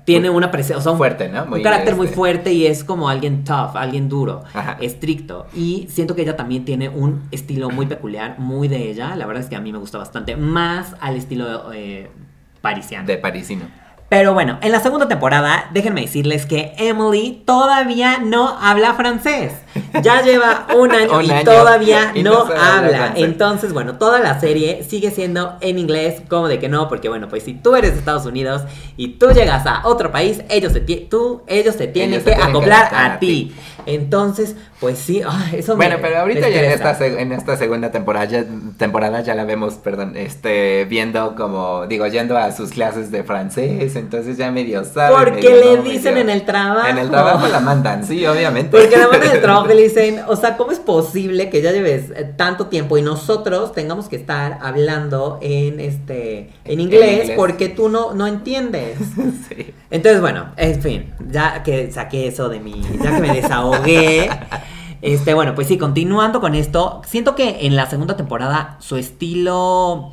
[0.06, 1.44] tiene una presencia, o sea, un, Fuerte, ¿no?
[1.44, 4.78] un Muy, carácter muy este, fuerte y es como alguien tough, alguien duro, Ajá.
[4.80, 5.48] estricto.
[5.54, 9.18] Y siento que ella también tiene un estilo muy peculiar, muy de ella.
[9.18, 12.10] La verdad es que a mí me gusta bastante, más al estilo eh,
[12.62, 13.06] parisiano.
[13.08, 13.66] De parisino.
[14.10, 19.54] Pero bueno, en la segunda temporada, déjenme decirles que Emily todavía no habla francés.
[20.02, 23.14] Ya lleva un año Un y año todavía y no, habla.
[23.16, 27.28] Entonces, bueno, toda la serie sigue siendo en inglés, como de que no, porque bueno,
[27.28, 28.64] pues si tú eres de Estados Unidos
[28.98, 32.50] y tú llegas a otro país, ellos ti- tú, ellos se tienen Ellos que tienen
[32.50, 33.54] acoplar a a ti.
[33.90, 37.58] Entonces, pues sí, ah, eso Bueno, me- pero me ahorita ya en esta, en esta
[37.58, 38.46] segunda temporada ya,
[38.78, 43.96] temporada ya la vemos, perdón, este, viendo como, digo, yendo a sus clases de francés,
[43.96, 45.16] entonces ya medio sabe.
[45.16, 46.88] Porque medio le no, dicen medio- en el trabajo.
[46.88, 48.78] En el trabajo la mandan, sí, obviamente.
[48.78, 52.12] Porque la mano del trabajo le dicen, o sea, ¿cómo es posible que ya lleves
[52.16, 57.32] eh, tanto tiempo y nosotros tengamos que estar hablando en este en inglés, inglés.
[57.38, 58.98] porque tú no, no entiendes?
[59.50, 59.74] Sí.
[59.92, 63.34] Entonces, bueno, en fin, ya que saqué eso de mi, ya que me
[65.02, 70.12] Este, bueno, pues sí, continuando con esto, siento que en la segunda temporada su estilo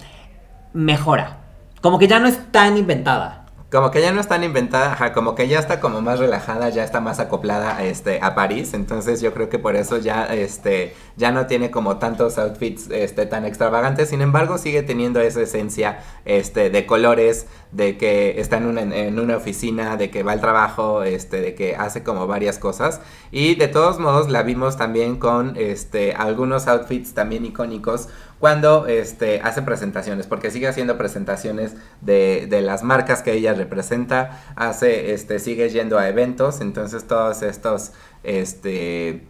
[0.72, 1.38] mejora.
[1.80, 3.35] Como que ya no es tan inventada.
[3.68, 6.84] Como que ya no es tan inventada, como que ya está como más relajada, ya
[6.84, 11.32] está más acoplada este, a París, entonces yo creo que por eso ya, este, ya
[11.32, 16.70] no tiene como tantos outfits este, tan extravagantes, sin embargo sigue teniendo esa esencia este,
[16.70, 21.02] de colores, de que está en una, en una oficina, de que va al trabajo,
[21.02, 23.00] este, de que hace como varias cosas,
[23.32, 29.40] y de todos modos la vimos también con este, algunos outfits también icónicos, cuando este,
[29.40, 35.38] hace presentaciones, porque sigue haciendo presentaciones de, de las marcas que ella representa, hace, este,
[35.38, 37.92] sigue yendo a eventos, entonces todos estos,
[38.24, 39.22] este,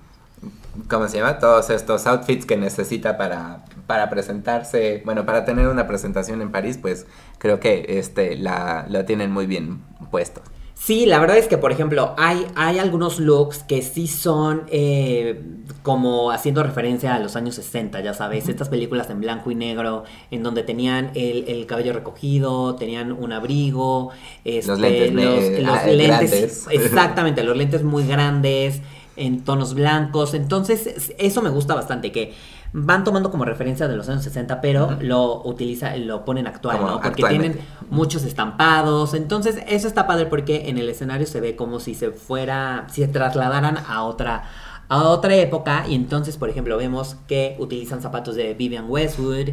[0.89, 1.39] ¿cómo se llama?
[1.39, 6.79] Todos estos outfits que necesita para, para presentarse, bueno, para tener una presentación en París,
[6.81, 7.07] pues
[7.39, 10.43] creo que este, la, lo tienen muy bien puesto.
[10.79, 15.43] Sí, la verdad es que, por ejemplo, hay, hay algunos looks que sí son eh,
[15.83, 20.05] como haciendo referencia a los años 60, ya sabes, estas películas en blanco y negro,
[20.31, 24.11] en donde tenían el, el cabello recogido, tenían un abrigo,
[24.45, 26.67] este, Los lentes los, los ah, lentes, grandes.
[26.71, 28.83] exactamente, los lentes muy grandes,
[29.17, 32.35] en tonos blancos, entonces es- eso me gusta bastante, que
[32.73, 36.91] van tomando como referencia de los años 60, pero lo utiliza, lo ponen actual, Como
[36.91, 37.01] ¿no?
[37.01, 37.59] Porque tienen
[37.91, 39.15] muchos estampados.
[39.15, 43.03] Entonces, eso está padre porque en el escenario se ve como si se fuera, si
[43.03, 44.45] se trasladaran a otra
[44.89, 49.49] a otra época y entonces, por ejemplo, vemos que utilizan zapatos de Vivian Westwood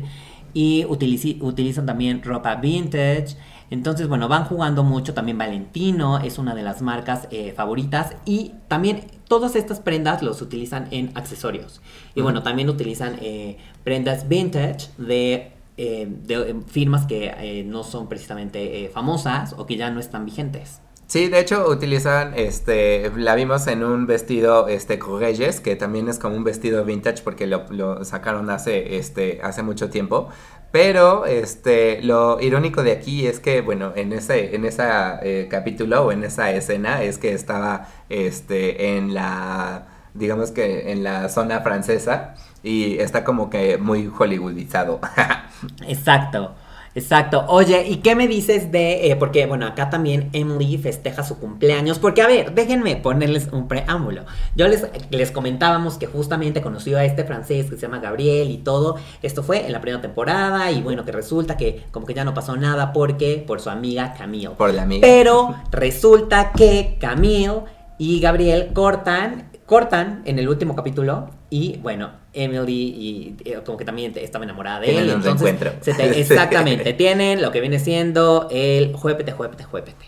[0.53, 3.35] y utilizan también ropa vintage.
[3.73, 5.15] Entonces, bueno, van jugando mucho.
[5.15, 8.15] También Valentino es una de las marcas eh, favoritas.
[8.23, 11.81] Y también todas estas prendas los utilizan en accesorios.
[12.13, 18.07] Y bueno, también utilizan eh, prendas vintage de, eh, de, firmas que eh, no son
[18.07, 20.79] precisamente eh, famosas o que ya no están vigentes.
[21.07, 26.19] Sí, de hecho utilizan, este, la vimos en un vestido, este, Correlles, que también es
[26.19, 30.29] como un vestido vintage porque lo, lo sacaron hace, este, hace mucho tiempo.
[30.73, 36.05] Pero, este, lo irónico de aquí es que, bueno, en ese, en esa eh, capítulo
[36.05, 41.61] o en esa escena es que estaba, este, en la, digamos que en la zona
[41.61, 42.33] francesa
[42.63, 44.99] y está como que muy hollywoodizado.
[45.87, 46.55] Exacto.
[46.95, 47.45] Exacto.
[47.47, 49.11] Oye, ¿y qué me dices de.?
[49.11, 51.99] eh, porque, bueno, acá también Emily festeja su cumpleaños.
[51.99, 54.23] Porque, a ver, déjenme ponerles un preámbulo.
[54.55, 58.57] Yo les, les comentábamos que justamente conoció a este francés que se llama Gabriel y
[58.57, 58.97] todo.
[59.21, 60.71] Esto fue en la primera temporada.
[60.71, 64.13] Y bueno, que resulta que como que ya no pasó nada porque por su amiga
[64.17, 64.51] Camille.
[64.51, 65.01] Por la amiga.
[65.01, 67.61] Pero resulta que Camille
[67.97, 73.85] y Gabriel cortan, cortan en el último capítulo y bueno, Emily y, eh, como que
[73.85, 75.09] también estaba enamorada de él.
[75.09, 80.05] entonces se te- exactamente, tienen lo que viene siendo el juépete, juépete, juépete.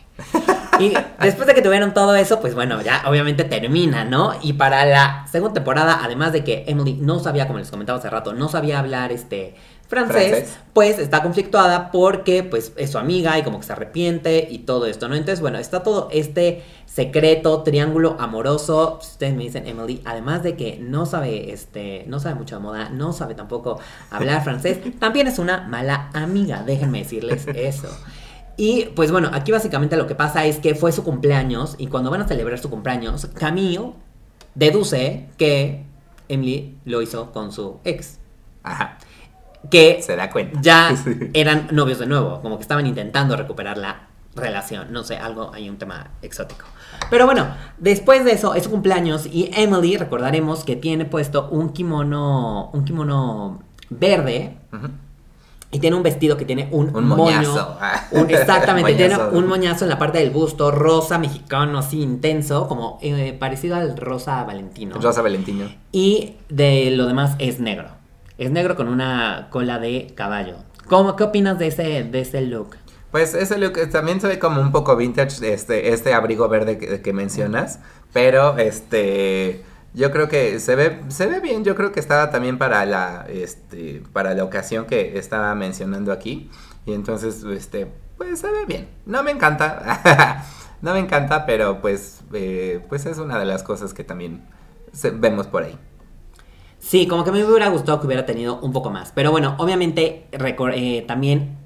[0.79, 4.33] Y después de que tuvieron todo eso, pues bueno, ya obviamente termina, ¿no?
[4.41, 8.09] Y para la segunda temporada, además de que Emily no sabía, como les comentaba hace
[8.09, 9.55] rato, no sabía hablar este
[9.87, 10.57] francés, Francés.
[10.73, 14.85] pues está conflictuada porque pues es su amiga y como que se arrepiente y todo
[14.85, 15.15] esto, ¿no?
[15.15, 18.99] Entonces, bueno, está todo este secreto, triángulo amoroso.
[19.01, 22.61] Si Ustedes me dicen, Emily, además de que no sabe, este, no sabe mucho de
[22.61, 27.89] moda, no sabe tampoco hablar francés, también es una mala amiga, déjenme decirles eso.
[28.57, 32.09] Y pues bueno, aquí básicamente lo que pasa es que fue su cumpleaños y cuando
[32.09, 33.91] van a celebrar su cumpleaños, Camille
[34.55, 35.83] deduce que
[36.29, 38.19] Emily lo hizo con su ex.
[38.63, 38.97] Ajá,
[39.69, 40.59] Que se da cuenta.
[40.61, 41.29] ya Sí.
[41.33, 45.69] eran novios de nuevo, como que estaban intentando recuperar la relación, no sé, algo, hay
[45.69, 46.65] un tema exótico.
[47.09, 47.47] Pero bueno,
[47.77, 52.83] después de eso es su cumpleaños y Emily, recordaremos que tiene puesto un kimono, un
[52.83, 54.57] kimono verde
[55.71, 57.77] y tiene un vestido que tiene un, moñazo.
[58.11, 62.97] Un- exactamente, tiene un moñazo en la parte del busto, rosa mexicano, así intenso, como
[63.01, 64.95] eh, parecido al rosa valentino.
[64.99, 65.65] Rosa Valentino.
[65.91, 67.89] Y de lo demás es negro.
[68.37, 70.57] Es negro con una cola de caballo.
[70.87, 72.75] ¿Cómo, ¿Qué opinas de ese, de ese look?
[73.11, 77.13] Pues ese look eh, también se como un poco vintage, este, este abrigo verde que,
[77.13, 77.79] mencionas,
[78.11, 82.57] pero este yo creo que se ve, se ve bien, yo creo que estaba también
[82.57, 86.51] para la, este, para la ocasión que estaba mencionando aquí,
[86.85, 88.89] y entonces, este, pues se ve bien.
[89.05, 90.43] No me encanta,
[90.81, 94.43] no me encanta, pero pues, eh, pues es una de las cosas que también
[95.13, 95.79] vemos por ahí.
[96.85, 99.11] Sí, como que me hubiera gustado que hubiera tenido un poco más.
[99.15, 101.57] Pero bueno, obviamente eh, también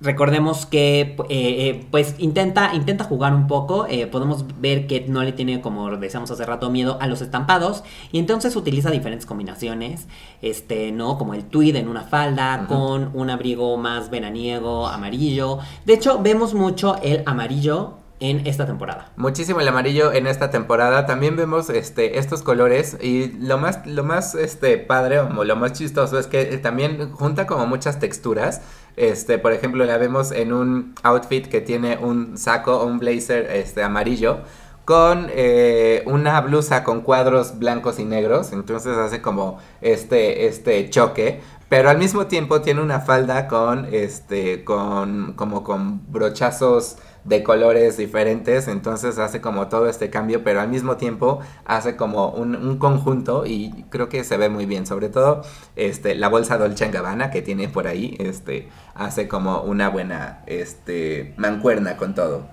[0.00, 3.86] recordemos que eh, eh, pues intenta, intenta jugar un poco.
[3.86, 7.84] eh, podemos ver que no le tiene, como decíamos hace rato, miedo a los estampados.
[8.12, 10.06] Y entonces utiliza diferentes combinaciones.
[10.40, 11.18] Este, ¿no?
[11.18, 15.58] Como el tweed en una falda, con un abrigo más veraniego, amarillo.
[15.84, 19.10] De hecho, vemos mucho el amarillo en esta temporada.
[19.16, 21.06] Muchísimo el amarillo en esta temporada.
[21.06, 22.98] También vemos este, estos colores.
[23.00, 27.12] Y lo más, lo más este, padre o lo más chistoso es que eh, también
[27.12, 28.60] junta como muchas texturas.
[28.96, 33.50] Este, por ejemplo, la vemos en un outfit que tiene un saco o un blazer
[33.50, 34.40] este, amarillo.
[34.84, 38.52] Con eh, una blusa con cuadros blancos y negros.
[38.52, 41.40] Entonces hace como este, este choque.
[41.70, 44.64] Pero al mismo tiempo tiene una falda con este.
[44.64, 45.34] con.
[45.34, 50.96] como con brochazos de colores diferentes, entonces hace como todo este cambio, pero al mismo
[50.96, 55.42] tiempo hace como un, un conjunto y creo que se ve muy bien, sobre todo
[55.76, 61.34] este, la bolsa Dolce Gabbana que tiene por ahí, este, hace como una buena este,
[61.36, 62.48] mancuerna con todo.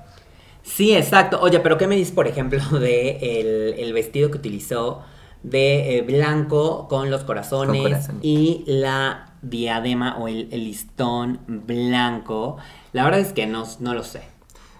[0.63, 1.39] Sí, exacto.
[1.41, 5.03] Oye, pero ¿qué me dices, por ejemplo, de el, el vestido que utilizó
[5.43, 8.21] de eh, blanco con los corazones Con corazones.
[8.21, 12.57] y la diadema o el, el listón blanco?
[12.91, 14.21] La verdad es que no, no lo sé.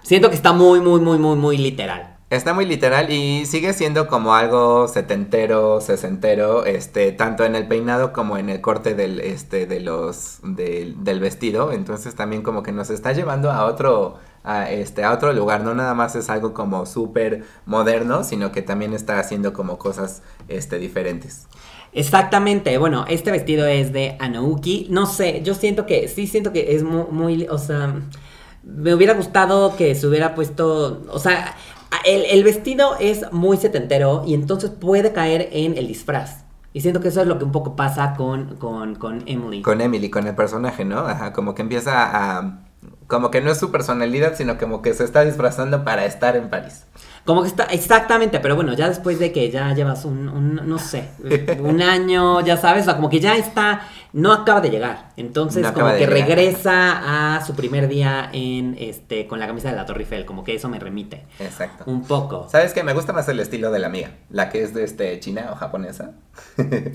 [0.07, 2.15] Siento que está muy, muy, muy, muy, muy literal.
[2.29, 8.13] Está muy literal y sigue siendo como algo setentero, sesentero, este, tanto en el peinado
[8.13, 11.73] como en el corte del, este, de los, del, del vestido.
[11.73, 14.15] Entonces también como que nos está llevando a otro,
[14.45, 15.65] a, este, a otro lugar.
[15.65, 20.21] No nada más es algo como súper moderno, sino que también está haciendo como cosas,
[20.47, 21.47] este, diferentes.
[21.91, 24.87] Exactamente, bueno, este vestido es de Anouki.
[24.89, 27.93] No sé, yo siento que, sí siento que es mu- muy, o sea,
[28.67, 31.55] me hubiera gustado que se hubiera puesto, o sea,
[32.05, 36.43] el, el vestido es muy setentero y entonces puede caer en el disfraz.
[36.73, 39.61] Y siento que eso es lo que un poco pasa con, con, con Emily.
[39.61, 40.99] Con Emily, con el personaje, ¿no?
[40.99, 42.59] Ajá, como que empieza a...
[43.07, 46.49] Como que no es su personalidad, sino como que se está disfrazando para estar en
[46.49, 46.85] París.
[47.27, 50.79] Como que está, exactamente, pero bueno, ya después de que ya llevas un, un, no
[50.79, 51.09] sé,
[51.59, 53.81] un año, ya sabes, o sea, como que ya está,
[54.13, 55.09] no acaba de llegar.
[55.17, 56.13] Entonces, No como que llegar.
[56.13, 60.45] regresa a su primer día en, este, con la camisa de la Torre Eiffel, como
[60.45, 61.83] que eso me remite Exacto.
[61.85, 62.47] un poco.
[62.49, 62.81] ¿Sabes qué?
[62.83, 65.55] Me gusta más el estilo de la amiga, la que es de este china o
[65.55, 66.11] japonesa.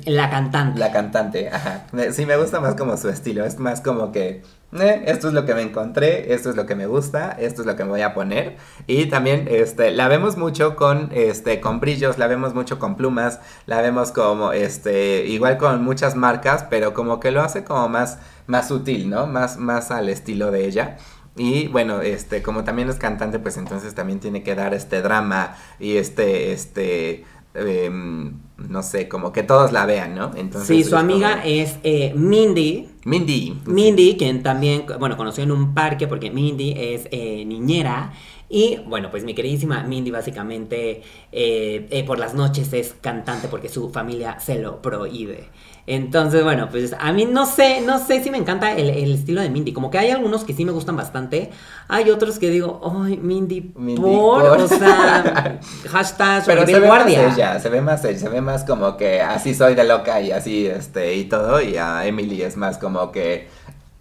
[0.07, 0.81] La cantante.
[0.81, 1.85] La cantante, ajá.
[2.13, 3.45] Sí, me gusta más como su estilo.
[3.45, 4.43] Es más como que,
[4.73, 7.67] eh, esto es lo que me encontré, esto es lo que me gusta, esto es
[7.67, 8.57] lo que me voy a poner.
[8.87, 13.41] Y también, este, la vemos mucho con, este, con brillos, la vemos mucho con plumas,
[13.67, 18.19] la vemos como, este, igual con muchas marcas, pero como que lo hace como más,
[18.47, 19.27] más sutil, ¿no?
[19.27, 20.97] Más, más al estilo de ella.
[21.37, 25.57] Y bueno, este, como también es cantante, pues entonces también tiene que dar este drama
[25.79, 30.31] y este, este, em, no sé, como que todos la vean, ¿no?
[30.37, 32.89] Entonces, sí, su amiga como- es eh, Mindy.
[33.05, 33.59] Mindy.
[33.67, 38.13] Mindy, quien también, bueno, conoció en un parque porque Mindy es eh, niñera.
[38.49, 43.69] Y bueno, pues mi queridísima Mindy básicamente eh, eh, por las noches es cantante porque
[43.71, 45.49] su familia se lo prohíbe.
[45.87, 49.41] Entonces, bueno, pues a mí no sé, no sé si me encanta el, el estilo
[49.41, 49.73] de Mindy.
[49.73, 51.51] Como que hay algunos que sí me gustan bastante.
[51.89, 54.61] Hay otros que digo, ay, Mindy, Mindy, por, por".
[54.61, 55.59] o sea,
[55.91, 57.23] hashtag Pero se ve guardia.
[57.23, 60.21] más ella, se ve más ella, se ve más como que así soy de loca
[60.21, 63.49] y así, este, y todo, y a Emily es más como que,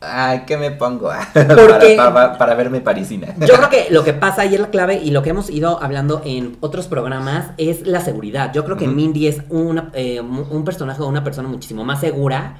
[0.01, 1.09] ay, ¿qué me pongo?
[1.33, 3.33] Porque- para, para, para verme parisina.
[3.39, 5.81] Yo creo que lo que pasa y es la clave y lo que hemos ido
[5.81, 8.51] hablando en otros programas es la seguridad.
[8.53, 8.87] Yo creo que.
[8.87, 12.57] Mindy es una, eh, un personaje o una persona muchísimo más segura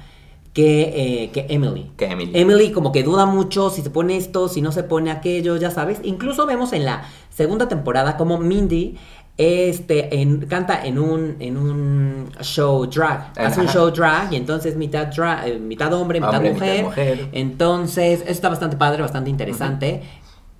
[0.54, 0.82] que,
[1.24, 1.90] eh, que Emily.
[1.96, 2.30] Que Emily.
[2.34, 5.70] Emily como que duda mucho si se pone esto, si no se pone aquello, ya
[5.70, 5.98] sabes.
[6.02, 8.96] Incluso vemos en la segunda temporada como Mindy
[9.42, 13.32] este, en- canta en un, en un show drag.
[13.36, 17.28] Hace un show drag y entonces mitad, drag, eh, mitad hombre, mitad Hombre, mitad mujer.
[17.32, 20.02] Entonces, eso está bastante padre, bastante interesante.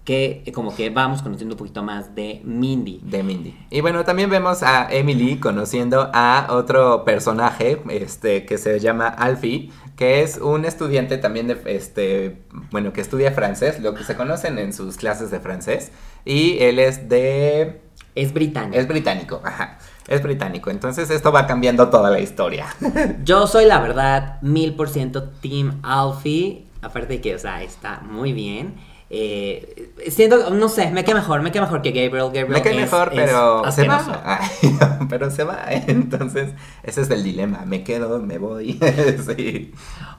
[0.05, 3.01] Que como que vamos conociendo un poquito más de Mindy.
[3.05, 3.57] De Mindy.
[3.71, 9.71] Y bueno, también vemos a Emily conociendo a otro personaje, este, que se llama Alfie,
[9.95, 12.43] que es un estudiante también de, este,
[12.73, 15.93] bueno, que estudia francés, lo que se conocen en sus clases de francés,
[16.25, 17.83] y él es de,
[18.15, 18.79] Es británico.
[18.79, 22.67] es británico, ajá, es británico, entonces esto va cambiando toda la historia.
[23.25, 26.67] Yo soy la verdad mil por ciento Team Alfie.
[26.83, 28.75] Aparte de que, o sea, está muy bien.
[29.15, 32.31] Eh, siento, no sé, me queda mejor, me queda mejor que Gabriel.
[32.33, 34.23] Gabriel Me es- mejor, pero se va.
[34.25, 34.79] Ay,
[35.11, 35.65] pero se va.
[35.69, 37.65] Entonces, ese es el dilema.
[37.67, 38.81] Me quedo, me voy.
[39.37, 39.75] sí.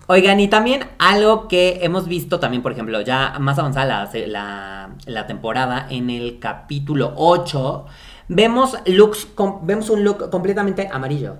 [0.06, 4.90] Oigan, y también algo que hemos visto también, por ejemplo, ya más avanzada la, la,
[5.08, 7.86] la temporada, en el capítulo 8,
[8.28, 11.38] vemos looks, com- vemos un look completamente amarillo.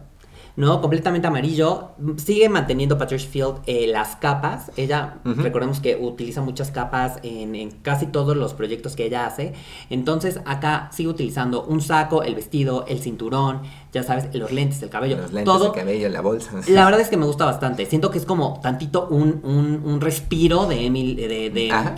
[0.56, 0.82] ¿No?
[0.82, 1.92] Completamente amarillo.
[2.18, 4.72] Sigue manteniendo Patricia Field eh, las capas.
[4.78, 9.54] Ella, recordemos que utiliza muchas capas en, en casi todos los proyectos que ella hace.
[9.90, 13.62] Entonces, acá sigue utilizando un saco, el vestido, el cinturón,
[13.92, 15.18] ya sabes, los lentes, el cabello.
[15.18, 15.68] Los lentes, todo.
[15.68, 16.52] el cabello, la bolsa.
[16.68, 17.86] La verdad es que me gusta bastante.
[17.86, 21.94] Siento que es como tantito un, un, un respiro de Emily, de.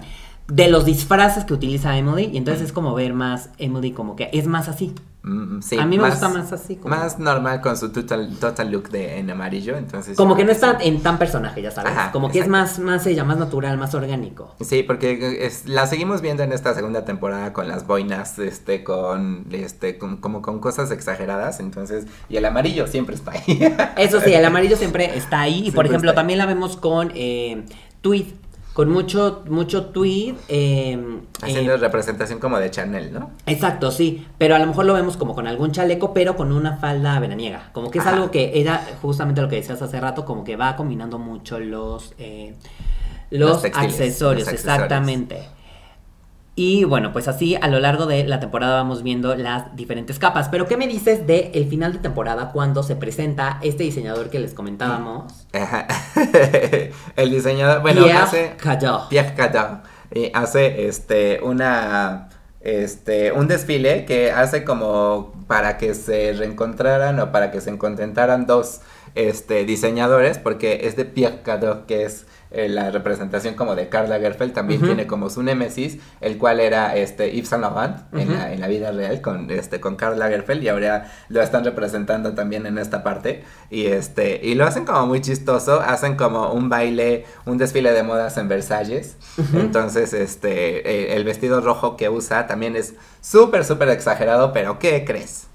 [0.48, 2.30] De los disfraces que utiliza Emily.
[2.34, 4.94] Y entonces es como ver más Emily como que es más así.
[5.24, 8.72] Mm, sí, A mí me gusta más así, como- Más normal con su total, total
[8.72, 10.16] look de, en amarillo, entonces...
[10.16, 11.94] Como que no está en tan personaje, ya sabes.
[11.94, 14.54] Ajá, como que es más, más ella, más natural, más orgánico.
[14.62, 19.48] Sí, porque es- la seguimos viendo en esta segunda temporada con las boinas, este, con,
[19.52, 23.74] este, con- como con cosas exageradas, entonces, y el amarillo siempre está ahí.
[23.98, 25.70] Eso sí, el amarillo siempre está ahí.
[25.70, 27.66] Y por ejemplo, también la vemos con eh,
[28.02, 28.26] tweed.
[28.76, 30.36] Con mucho, mucho tweed.
[30.50, 31.00] eh,
[31.42, 33.32] Haciendo eh, representación como de Chanel, ¿no?
[33.46, 34.28] Exacto, sí.
[34.38, 37.70] Pero a lo mejor lo vemos como con algún chaleco, pero con una falda veraniega.
[37.72, 38.16] Como que es Ajá.
[38.18, 42.14] algo que ella, justamente lo que decías hace rato, como que va combinando mucho los,
[42.18, 42.54] eh,
[43.30, 44.76] los, Los textiles, accesorios, los accesorios.
[44.84, 45.55] exactamente.
[46.58, 50.48] Y bueno, pues así a lo largo de la temporada vamos viendo las diferentes capas.
[50.48, 54.40] Pero ¿qué me dices de el final de temporada cuando se presenta este diseñador que
[54.40, 55.48] les comentábamos?
[55.52, 55.86] Ajá.
[57.18, 58.54] el diseñador, bueno, Pierre hace...
[58.58, 58.90] Cardin.
[59.10, 62.30] Pierre Cardin eh, hace este una
[62.62, 68.48] este un desfile que hace como para que se reencontraran o para que se contentaran
[68.48, 68.82] dos
[69.16, 74.10] este diseñadores porque es de Pierre Cardin que es eh, la representación como de Karl
[74.10, 78.54] Lagerfeld también tiene como su némesis el cual era este Yves Saint Laurent en, la,
[78.54, 82.66] en la vida real con este con Karl Lagerfeld y ahora lo están representando también
[82.66, 83.44] en esta parte.
[83.70, 88.04] Y este y lo hacen como muy chistoso hacen como un baile un desfile de
[88.04, 89.18] modas en Versalles.
[89.54, 95.04] Entonces este eh, el vestido rojo que usa también es súper súper exagerado pero qué
[95.04, 95.48] crees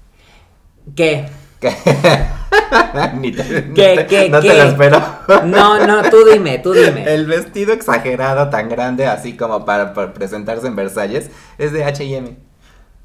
[0.95, 1.27] ¿Qué?
[1.61, 1.71] Que
[3.19, 4.49] Ni te- ¿Qué, no te- qué, no qué?
[4.49, 5.01] te lo espero
[5.45, 7.03] No, no, tú dime, tú dime.
[7.13, 12.35] el vestido exagerado tan grande así como para, para presentarse en Versalles es de H&M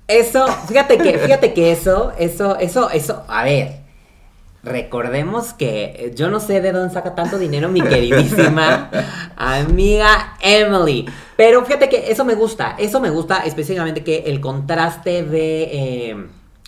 [0.08, 3.86] Eso, fíjate que, fíjate que eso, eso, eso, eso, a ver.
[4.62, 8.90] Recordemos que eh, yo no sé de dónde saca tanto dinero mi queridísima
[9.36, 11.06] amiga Emily.
[11.36, 12.74] Pero fíjate que eso me gusta.
[12.76, 15.62] Eso me gusta específicamente que el contraste de.
[15.72, 16.26] eh,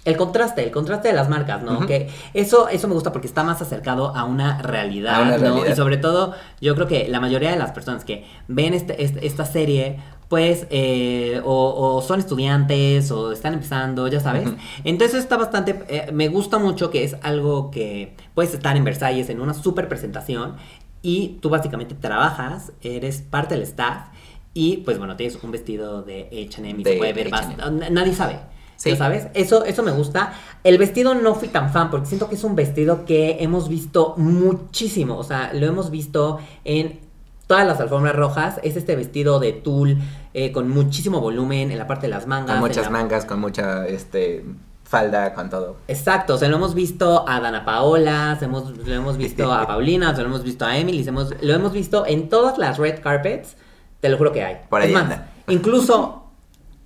[0.09, 1.87] el contraste, el contraste de las marcas, ¿no?
[1.87, 5.38] Que eso, eso me gusta porque está más acercado a una realidad, A una ¿no?
[5.38, 5.73] realidad.
[5.73, 9.27] Y sobre todo, yo creo que la mayoría de las personas que ven este- este-
[9.27, 14.49] esta serie, pues, eh, o, o son estudiantes, o están empezando, ya sabes.
[14.85, 19.31] Entonces está bastante, eh, me gusta mucho que es algo que puedes estar en Versalles
[19.31, 20.57] en una super presentación
[21.03, 24.09] y tú básicamente trabajas, eres parte del staff
[24.55, 28.12] y pues bueno, tienes un vestido de H&M y se De puede ver bastante, nadie
[28.14, 28.40] sabe.
[28.79, 28.91] Sí.
[28.91, 29.27] ¿Ya sabes?
[29.35, 30.33] Eso, eso me gusta.
[30.64, 34.14] El vestido no fui tan fan porque siento que es un vestido que hemos visto
[34.17, 35.19] muchísimo.
[35.19, 37.01] O sea, lo hemos visto en
[37.49, 38.61] todas las alfombras rojas.
[38.62, 39.99] Es este vestido de tul
[40.33, 42.53] eh, con muchísimo volumen en la parte de las mangas.
[42.57, 44.45] con muchas la- mangas con mucha este
[44.85, 49.19] falda con todo Exacto, o sea, lo hemos visto a Dana Paola, hemos, lo hemos
[49.19, 52.31] visto a Paulina, se lo hemos visto a Emily, se hemos- lo hemos visto en
[52.31, 53.57] todas las red carpets,
[54.01, 54.57] te lo juro que hay.
[54.71, 55.29] Por es ahí más, anda.
[55.49, 56.28] incluso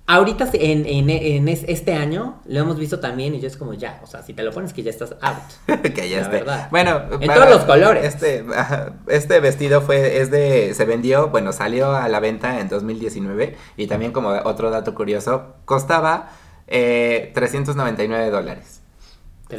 [0.05, 3.73] ahorita en, en- en es- este año lo hemos visto también y yo es como
[3.73, 5.81] ya, o sea, si te lo pones que ya estás out.
[5.93, 6.35] que ya La esté.
[6.37, 6.67] verdad.
[6.71, 8.03] Bueno, En todos los colores.
[8.05, 8.43] Este,
[9.07, 13.87] este vestido fue, es de, se vendió, bueno, salió a la venta en 2019 y
[13.87, 16.29] también como otro dato curioso, costaba
[16.67, 18.81] eh, 399 dólares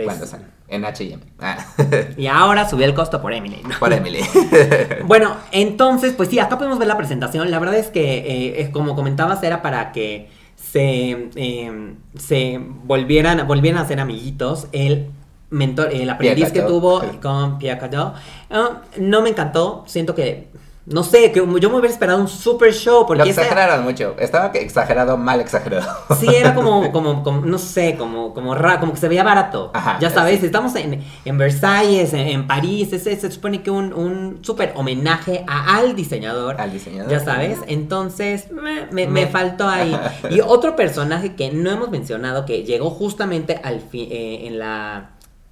[0.05, 1.23] cuando salió en H&M.
[1.41, 1.59] Ah,
[2.17, 3.61] Y ahora subió el costo por Emily.
[3.63, 3.79] ¿no?
[3.79, 4.21] por Emily.
[5.05, 7.51] Bueno, entonces, pues sí, acá podemos ver la presentación.
[7.51, 13.47] La verdad es que, eh, es como comentabas, era para que se, eh, se volvieran,
[13.47, 14.69] volvieran a ser amiguitos.
[14.73, 15.11] El
[15.51, 18.13] mentor, el aprendiz que tuvo con Pierre Cardin.
[18.51, 19.85] Ah, no me encantó.
[19.87, 20.49] Siento que,
[20.87, 23.01] no sé, que yo me hubiera esperado un super show.
[23.01, 25.87] Lo Porque ese- exageraron mucho, estaba que exagerado, mal exagerado.
[26.21, 29.71] Sí, era como, como, como, no sé, como, como raro, como que se veía barato.
[29.73, 30.47] Ajá, ya sabes, sí.
[30.47, 34.73] estamos en, en Versalles, en, en París, es- es- se supone que un, un súper
[34.77, 36.61] homenaje a- al diseñador.
[36.61, 37.11] Al diseñador.
[37.11, 39.99] Ya sabes, entonces me, me- Me- me faltó ahí.
[40.31, 45.11] Y otro personaje que no hemos mencionado, que llegó justamente al fin, eh, en la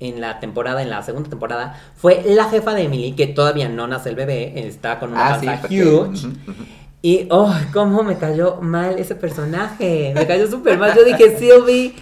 [0.09, 3.87] en la temporada, en la segunda temporada, fue la jefa de Emily, que todavía no
[3.87, 6.29] nace el bebé, está con una Ah, sí, panza porque- huge.
[7.05, 10.13] Y, oh, cómo me cayó mal ese personaje.
[10.15, 10.95] Me cayó súper mal.
[10.95, 11.95] Yo dije, Sylvie,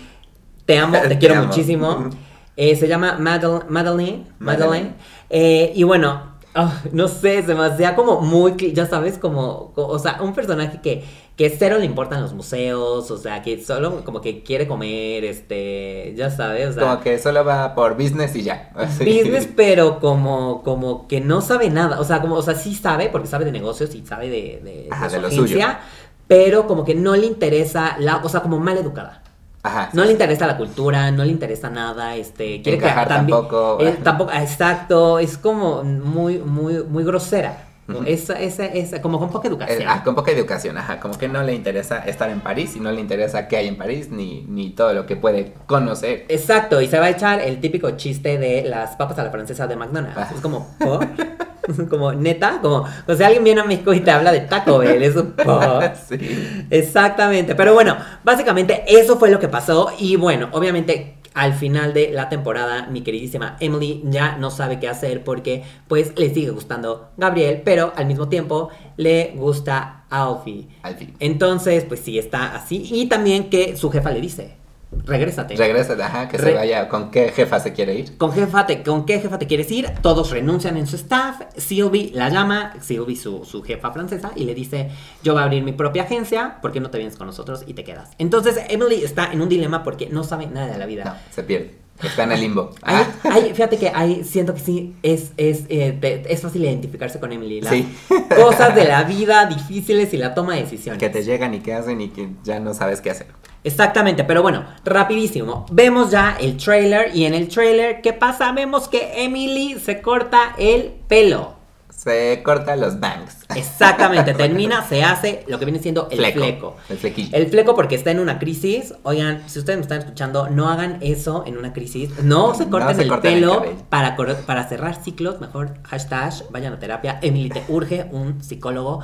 [0.67, 1.47] te amo, te, Te quiero amo.
[1.47, 2.11] muchísimo.
[2.57, 4.27] Eh, se llama Madel- Madeline.
[4.39, 4.67] Madeline.
[4.69, 4.95] Madeline.
[5.31, 9.87] Eh, y bueno, ah, no sé, se me hacía como muy, ya sabes, como, co-
[9.87, 11.05] o sea, un personaje que,
[11.37, 16.15] que cero le importan los museos, o sea, que solo como que quiere comer, este,
[16.17, 18.71] ya sabes, o sea, Como que solo va por business y ya.
[18.75, 19.05] Así.
[19.05, 23.09] business, pero como, como que no sabe nada, o sea, como, o sea, sí sabe,
[23.11, 25.81] porque sabe de negocios y sabe de, de, Ajá, su de lo agencia,
[26.27, 29.23] pero como que no le interesa, la, o sea, como mal educada.
[29.63, 29.91] Ajá.
[29.93, 30.13] No sí, le sí.
[30.15, 33.79] interesa la cultura, no le interesa nada, este, quiere Encajar que también, tampoco.
[33.81, 37.70] eh, tampoco, exacto, es como muy, muy, muy grosera.
[38.07, 39.83] Esa, esa, esa, como con poca Eh, educación.
[39.89, 41.01] ah, con poca educación, ajá.
[41.01, 43.77] Como que no le interesa estar en París y no le interesa qué hay en
[43.77, 46.25] París ni, ni todo lo que puede conocer.
[46.29, 49.67] Exacto, y se va a echar el típico chiste de las papas a la francesa
[49.67, 50.17] de McDonald's.
[50.17, 50.31] Ah.
[50.35, 51.07] Es como, ¿por?
[51.89, 55.03] como, neta, como, o sea, alguien viene a México y te habla de Taco Bell,
[55.03, 55.83] es un ¿por?
[56.09, 56.65] sí.
[56.71, 62.11] Exactamente, pero bueno, básicamente eso fue lo que pasó y bueno, obviamente al final de
[62.11, 67.11] la temporada mi queridísima Emily ya no sabe qué hacer porque pues le sigue gustando
[67.17, 70.69] Gabriel, pero al mismo tiempo le gusta Alfie.
[70.83, 71.15] Al fin.
[71.21, 74.57] Entonces, pues sí está así y también que su jefa le dice,
[74.93, 75.57] regrésate.
[75.57, 76.89] Regresa, ajá, que se vaya.
[76.89, 78.17] ¿Con qué jefa se quiere ir?
[78.19, 79.91] ¿Con, jefa te- ¿Con qué jefa te quieres ir?
[80.03, 81.41] Todos renuncian en su staff.
[81.57, 84.91] Sylvie la llama, Sylvie su, su jefa francesa, y le dice,
[85.23, 87.75] yo voy a abrir mi propia agencia, ¿por qué no te vienes con nosotros y
[87.75, 88.11] te quedas?
[88.19, 91.05] Entonces Emily está en un dilema porque no sabe nada de la vida.
[91.05, 91.79] No, se pierde.
[92.03, 92.71] Está en el limbo.
[92.83, 97.21] Hay- Ah, hay- fíjate que hay, siento que sí, es, es, eh, es fácil identificarse
[97.21, 97.61] con Emily.
[97.61, 97.87] Las Sí.
[98.35, 100.99] cosas de la vida difíciles y la toma de decisiones.
[100.99, 103.27] que te llegan y que hacen y que ya no sabes qué hacer.
[103.63, 105.67] Exactamente, pero bueno, rapidísimo.
[105.71, 108.53] Vemos ya el trailer y en el trailer, ¿qué pasa?
[108.53, 111.61] Vemos que Emily se corta el pelo.
[111.91, 113.45] Se corta los bangs.
[113.55, 116.79] Exactamente, termina, se hace lo que viene siendo el fleco.
[116.89, 117.37] El flequillo.
[117.37, 118.95] El fleco porque está en una crisis.
[119.03, 122.23] Oigan, si ustedes me están escuchando, no hagan eso en una crisis.
[122.23, 125.41] No se No corten se el corten pelo para, para cerrar ciclos.
[125.43, 127.19] Mejor hashtag, vayan a terapia.
[127.21, 129.03] Emily, te urge un psicólogo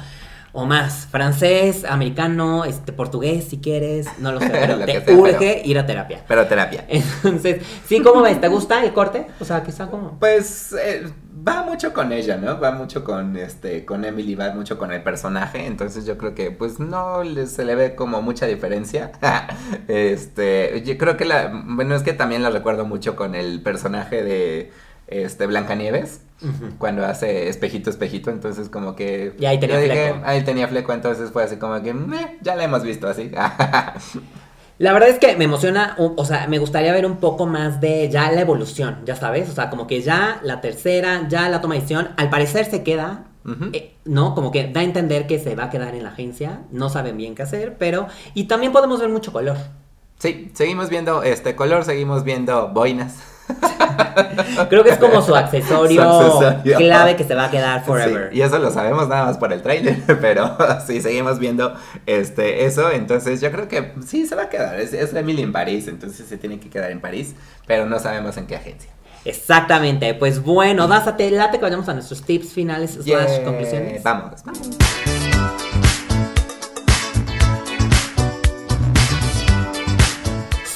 [0.53, 1.07] o más.
[1.11, 4.07] Francés, americano, este, portugués si quieres.
[4.19, 6.25] No lo sé, pero Lo te sea, urge ir a terapia.
[6.27, 6.85] Pero terapia.
[6.89, 8.41] Entonces, sí, ¿cómo ves?
[8.41, 9.27] ¿Te gusta el corte?
[9.41, 10.19] O sea, quizá como...
[10.19, 11.07] Pues eh,
[11.47, 12.59] va mucho con ella, ¿no?
[12.59, 15.67] Va mucho con este, con Emily, va mucho con el personaje.
[15.67, 19.13] Entonces yo creo que pues no le- se le ve como mucha diferencia.
[19.89, 24.23] este, yo creo que la, bueno, es que también la recuerdo mucho con el personaje
[24.23, 24.73] de
[25.09, 26.21] este Blancanieves.
[26.43, 26.77] Ujú.
[26.79, 29.35] Cuando hace espejito, espejito, entonces como que...
[29.39, 30.27] Y ahí tenía dije, fleco.
[30.27, 33.31] ahí tenía fleco, entonces fue así como que, "Meh, ya la hemos visto así.
[34.79, 38.11] La verdad es que me emociona, o sea, me gustaría ver un poco más de
[38.11, 41.75] ya la evolución, ya sabes, o sea, como que ya la tercera, ya la toma
[41.75, 43.25] de decisión, al parecer se queda,
[43.73, 44.35] eh, ¿no?
[44.35, 47.17] Como que da a entender que se va a quedar en la agencia, no saben
[47.17, 48.09] bien qué hacer, pero...
[48.35, 49.57] Y también podemos ver mucho color.
[50.19, 53.17] Sí, seguimos viendo este color, seguimos viendo boinas.
[54.69, 56.03] Creo que es como su accesorio,
[56.39, 56.79] Su accesorio.
[56.79, 58.31] clave que se va a quedar forever.
[58.33, 61.75] Sí, y eso lo sabemos nada más por el tráiler, pero sí seguimos viendo
[62.07, 65.53] este eso, entonces yo creo que sí se va a quedar, es, es Emily en
[65.53, 67.35] París, entonces se tiene que quedar en París,
[67.67, 68.91] pero no sabemos en qué agencia.
[69.25, 74.03] Exactamente, pues bueno, dásate, late que vayamos a nuestros tips finales slash Yeah, conclusiones.
[74.03, 75.16] Vamos, vamos.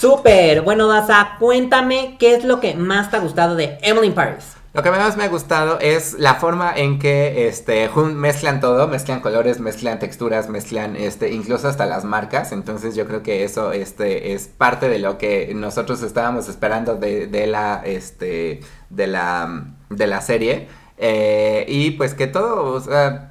[0.01, 4.57] Súper, bueno Daza, cuéntame qué es lo que más te ha gustado de Emily Paris.
[4.73, 9.21] Lo que más me ha gustado es la forma en que este, mezclan todo, mezclan
[9.21, 12.53] colores, mezclan texturas, mezclan este, incluso hasta las marcas.
[12.53, 17.47] Entonces yo creo que eso este, es parte de lo que nosotros estábamos esperando de,
[17.47, 20.69] la, este, de, la, de la serie.
[20.97, 22.83] Eh, y pues que todo,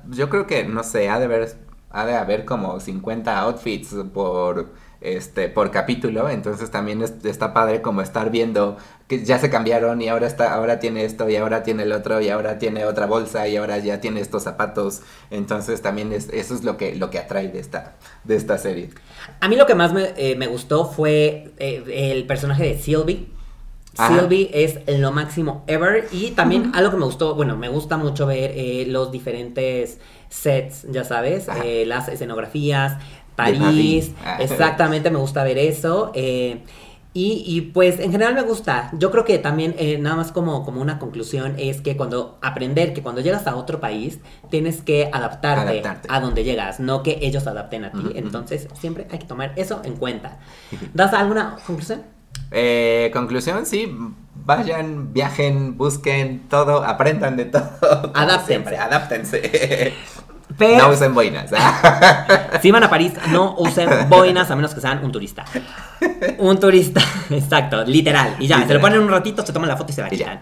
[0.09, 1.55] yo creo que, no sé, ha de haber,
[1.89, 4.69] ha de haber como 50 outfits por,
[5.01, 8.77] este, por capítulo, entonces también es- está padre como estar viendo
[9.07, 12.21] que ya se cambiaron y ahora está, ahora tiene esto y ahora tiene el otro
[12.21, 16.53] y ahora tiene otra bolsa y ahora ya tiene estos zapatos, entonces también es, eso
[16.53, 18.89] es lo que, lo que atrae de esta, de esta serie.
[19.39, 23.27] A mí lo que más me, eh, me gustó fue eh, el personaje de Sylvie.
[23.97, 24.19] Ajá.
[24.19, 26.07] Sylvie es lo máximo ever.
[26.11, 29.97] Y también algo que me gustó, bueno, me gusta mucho ver eh, los diferentes
[30.29, 32.97] sets, ya sabes, eh, las escenografías,
[33.45, 34.11] París.
[34.23, 34.37] Ah.
[34.39, 36.11] exactamente, me gusta ver eso.
[36.15, 36.63] eh,
[37.11, 38.91] y, y, pues en general me gusta.
[38.93, 42.93] Yo creo que también, eh, nada más como, como una conclusión, es que cuando aprender
[42.93, 44.19] que cuando llegas a otro país,
[44.51, 46.07] tienes que adaptarte, Adaptarte.
[46.11, 48.11] a donde llegas, no que ellos adapten a ti.
[48.13, 50.37] Entonces, siempre hay que tomar eso en cuenta.
[50.93, 52.03] ¿Das alguna conclusión?
[52.51, 53.91] Eh, conclusión, sí,
[54.45, 57.71] vayan, viajen, busquen todo, aprendan de todo.
[58.13, 58.45] Adáptense.
[58.45, 59.93] siempre, adáptense.
[60.59, 61.49] Pero No usen boinas.
[62.61, 65.45] si van a París, no usen boinas a menos que sean un turista.
[66.37, 68.35] Un turista, exacto, literal.
[68.39, 70.41] Y ya, se lo ponen un ratito, se toman la foto y se la quitan.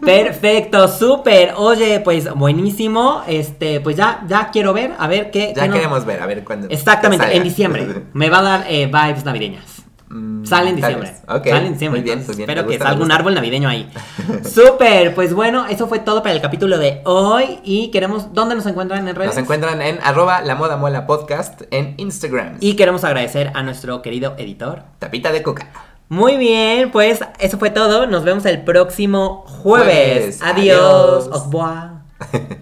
[0.00, 1.54] Perfecto, súper.
[1.56, 3.22] Oye, pues buenísimo.
[3.26, 5.52] Este, pues ya, ya quiero ver, a ver qué.
[5.54, 6.68] ya qué queremos ver, a ver cuándo.
[6.70, 8.04] Exactamente, en diciembre.
[8.12, 9.77] Me va a dar eh, vibes navideñas.
[10.10, 11.10] Mm, Sale en diciembre.
[11.10, 11.22] vez.
[11.28, 12.00] Ok, Sale en diciembre.
[12.00, 12.48] Muy bien, muy bien.
[12.50, 13.90] Espero que salga un árbol navideño ahí.
[14.44, 17.60] Súper, pues bueno, eso fue todo para el capítulo de hoy.
[17.64, 19.30] Y queremos, ¿dónde nos encuentran en redes?
[19.34, 22.56] Nos encuentran en arroba la moda mola podcast en Instagram.
[22.60, 24.82] Y queremos agradecer a nuestro querido editor.
[24.98, 25.68] tapita de coca.
[26.08, 28.06] Muy bien, pues eso fue todo.
[28.06, 30.38] Nos vemos el próximo jueves.
[30.38, 30.42] Jueves.
[30.42, 30.78] Adiós.
[30.80, 31.28] Adiós.
[31.32, 31.90] Au revoir.